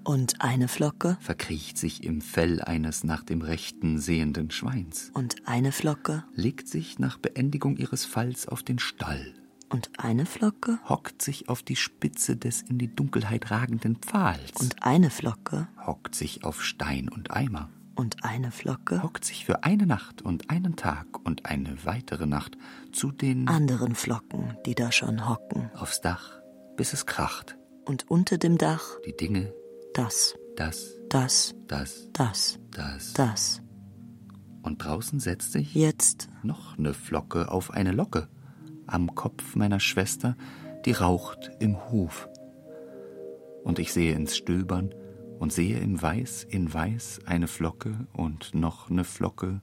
Und 0.04 0.40
eine 0.40 0.68
Flocke 0.68 1.18
verkriecht 1.20 1.76
sich 1.76 2.02
im 2.02 2.22
Fell 2.22 2.62
eines 2.62 3.04
nach 3.04 3.22
dem 3.22 3.42
Rechten 3.42 3.98
sehenden 3.98 4.50
Schweins. 4.50 5.10
Und 5.12 5.46
eine 5.46 5.70
Flocke 5.70 6.24
legt 6.32 6.66
sich 6.66 6.98
nach 6.98 7.18
Beendigung 7.18 7.76
ihres 7.76 8.06
Falls 8.06 8.48
auf 8.48 8.62
den 8.62 8.78
Stall. 8.78 9.34
Und 9.70 9.90
eine 9.98 10.26
Flocke 10.26 10.80
hockt 10.88 11.22
sich 11.22 11.48
auf 11.48 11.62
die 11.62 11.76
Spitze 11.76 12.36
des 12.36 12.62
in 12.62 12.78
die 12.78 12.92
Dunkelheit 12.92 13.52
ragenden 13.52 13.96
Pfahls. 13.96 14.50
Und 14.58 14.82
eine 14.82 15.10
Flocke 15.10 15.68
hockt 15.86 16.16
sich 16.16 16.44
auf 16.44 16.62
Stein 16.62 17.08
und 17.08 17.30
Eimer. 17.30 17.70
Und 17.94 18.24
eine 18.24 18.50
Flocke 18.50 19.02
hockt 19.02 19.24
sich 19.24 19.44
für 19.44 19.62
eine 19.62 19.86
Nacht 19.86 20.22
und 20.22 20.50
einen 20.50 20.74
Tag 20.74 21.24
und 21.24 21.46
eine 21.46 21.84
weitere 21.84 22.26
Nacht 22.26 22.58
zu 22.92 23.12
den 23.12 23.46
anderen 23.46 23.94
Flocken, 23.94 24.56
die 24.66 24.74
da 24.74 24.90
schon 24.90 25.28
hocken. 25.28 25.70
Aufs 25.74 26.00
Dach, 26.00 26.40
bis 26.76 26.92
es 26.92 27.06
kracht. 27.06 27.56
Und 27.84 28.10
unter 28.10 28.38
dem 28.38 28.58
Dach 28.58 28.82
die 29.06 29.16
Dinge. 29.16 29.52
Das. 29.94 30.34
Das. 30.56 30.96
Das. 31.08 31.54
Das. 31.68 32.08
Das. 32.12 32.58
Das. 32.72 33.12
Das. 33.12 33.62
Und 34.62 34.84
draußen 34.84 35.20
setzt 35.20 35.52
sich 35.52 35.74
jetzt 35.74 36.28
noch 36.42 36.76
ne 36.76 36.92
Flocke 36.92 37.52
auf 37.52 37.70
eine 37.70 37.92
Locke 37.92 38.28
am 38.92 39.14
Kopf 39.14 39.56
meiner 39.56 39.80
Schwester, 39.80 40.36
die 40.84 40.92
raucht 40.92 41.50
im 41.60 41.90
Hof. 41.90 42.28
Und 43.64 43.78
ich 43.78 43.92
sehe 43.92 44.14
ins 44.14 44.36
Stöbern 44.36 44.94
und 45.38 45.52
sehe 45.52 45.78
im 45.78 46.00
Weiß 46.00 46.44
in 46.44 46.72
Weiß 46.72 47.20
eine 47.26 47.46
Flocke 47.46 48.06
und 48.12 48.54
noch 48.54 48.90
ne 48.90 49.04
Flocke, 49.04 49.60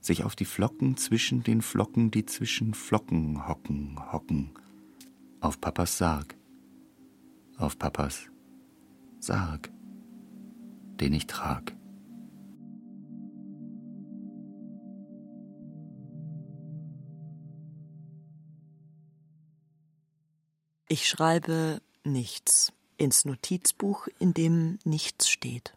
sich 0.00 0.24
auf 0.24 0.34
die 0.34 0.44
Flocken 0.44 0.96
zwischen 0.96 1.42
den 1.42 1.62
Flocken, 1.62 2.10
die 2.10 2.24
zwischen 2.24 2.74
Flocken 2.74 3.46
hocken, 3.46 3.98
hocken, 4.12 4.50
auf 5.40 5.60
Papas 5.60 5.98
Sarg, 5.98 6.36
auf 7.58 7.78
Papas 7.78 8.30
Sarg, 9.18 9.70
den 11.00 11.12
ich 11.12 11.26
trag. 11.26 11.74
Ich 20.92 21.08
schreibe 21.08 21.80
nichts 22.02 22.72
ins 22.96 23.24
Notizbuch, 23.24 24.08
in 24.18 24.34
dem 24.34 24.80
nichts 24.82 25.30
steht. 25.30 25.76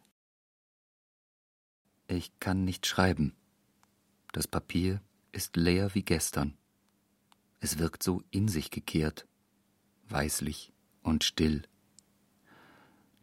Ich 2.07 2.31
kann 2.39 2.65
nicht 2.65 2.87
schreiben. 2.87 3.35
Das 4.31 4.47
Papier 4.47 5.03
ist 5.31 5.55
leer 5.55 5.93
wie 5.93 6.01
gestern. 6.01 6.57
Es 7.59 7.77
wirkt 7.77 8.01
so 8.01 8.23
in 8.31 8.47
sich 8.47 8.71
gekehrt, 8.71 9.27
weißlich 10.09 10.73
und 11.03 11.23
still. 11.23 11.61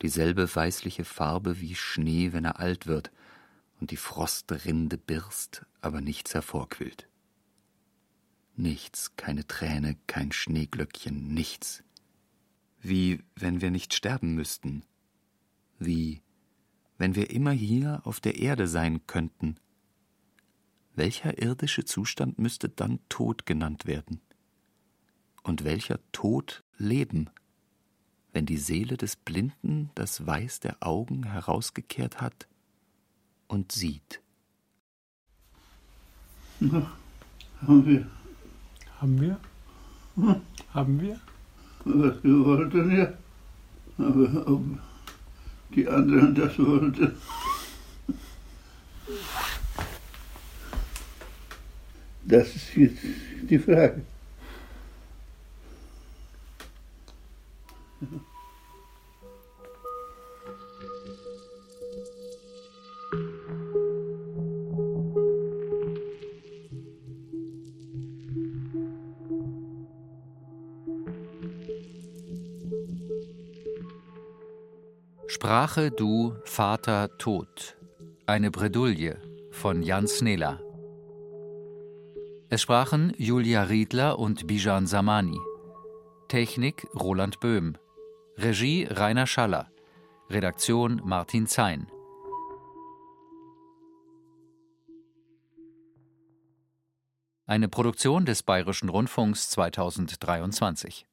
Dieselbe 0.01 0.55
weißliche 0.55 1.05
Farbe 1.05 1.59
wie 1.59 1.75
Schnee, 1.75 2.33
wenn 2.33 2.45
er 2.45 2.61
alt 2.61 2.87
wird 2.87 3.11
und 3.81 3.91
die 3.91 3.97
Frostrinde 3.97 4.97
birst, 4.97 5.67
aber 5.81 6.01
nichts 6.01 6.35
hervorquillt. 6.35 7.10
Nichts, 8.61 9.17
keine 9.17 9.47
Träne, 9.47 9.97
kein 10.07 10.33
Schneeglöckchen, 10.33 11.33
nichts. 11.33 11.83
Wie 12.83 13.25
wenn 13.35 13.63
wir 13.63 13.71
nicht 13.71 13.95
sterben 13.95 14.35
müssten. 14.35 14.83
Wie 15.79 16.21
wenn 16.99 17.15
wir 17.15 17.31
immer 17.31 17.53
hier 17.53 18.03
auf 18.05 18.21
der 18.21 18.37
Erde 18.37 18.69
sein 18.69 19.07
könnten. 19.07 19.57
Welcher 20.95 21.41
irdische 21.41 21.87
Zustand 21.87 22.39
müsste 22.39 22.69
dann 22.69 22.99
Tod 23.09 23.47
genannt 23.47 23.87
werden? 23.87 24.21
Und 25.43 25.65
welcher 25.65 25.99
Tod 26.13 26.63
Leben, 26.77 27.31
wenn 28.35 28.45
die 28.45 28.59
Seele 28.59 28.99
des 28.99 29.17
Blinden 29.17 29.91
das 29.95 30.27
Weiß 30.27 30.61
der 30.61 30.77
Augen 30.81 31.23
herausgekehrt 31.23 32.21
hat 32.21 32.47
und 33.49 33.73
sieht? 33.73 34.21
Na, 36.61 36.93
haben 37.63 37.87
wir 37.87 38.20
haben 39.01 39.21
wir? 39.21 39.41
Hm? 40.17 40.37
Haben 40.75 41.01
wir? 41.01 41.21
Was 41.85 42.23
wir 42.23 42.45
wollten 42.45 42.97
ja. 42.97 43.13
Aber 43.99 44.47
ob 44.47 44.63
die 45.75 45.89
anderen 45.89 46.35
das 46.35 46.59
wollten. 46.59 47.13
Das 52.23 52.55
ist 52.55 52.77
jetzt 52.77 53.03
die 53.49 53.59
Frage. 53.59 54.03
Ja. 58.01 58.30
Sprache 75.41 75.91
du, 75.91 76.35
Vater, 76.45 77.17
Tod. 77.17 77.79
Eine 78.27 78.51
Bredouille 78.51 79.17
von 79.51 79.83
Jan 79.83 80.07
Snela. 80.07 80.61
Es 82.51 82.61
sprachen 82.61 83.15
Julia 83.17 83.63
Riedler 83.63 84.19
und 84.19 84.47
Bijan 84.47 84.87
Samani. 84.87 85.39
Technik 86.29 86.87
Roland 86.95 87.41
Böhm. 87.41 87.79
Regie 88.37 88.85
Rainer 88.85 89.27
Schaller. 89.27 89.71
Redaktion 90.29 91.01
Martin 91.05 91.47
Zein. 91.47 91.91
Eine 97.47 97.71
Produktion 97.71 98.27
des 98.27 98.43
Bayerischen 98.43 98.91
Rundfunks 98.91 99.49
2023. 99.49 101.07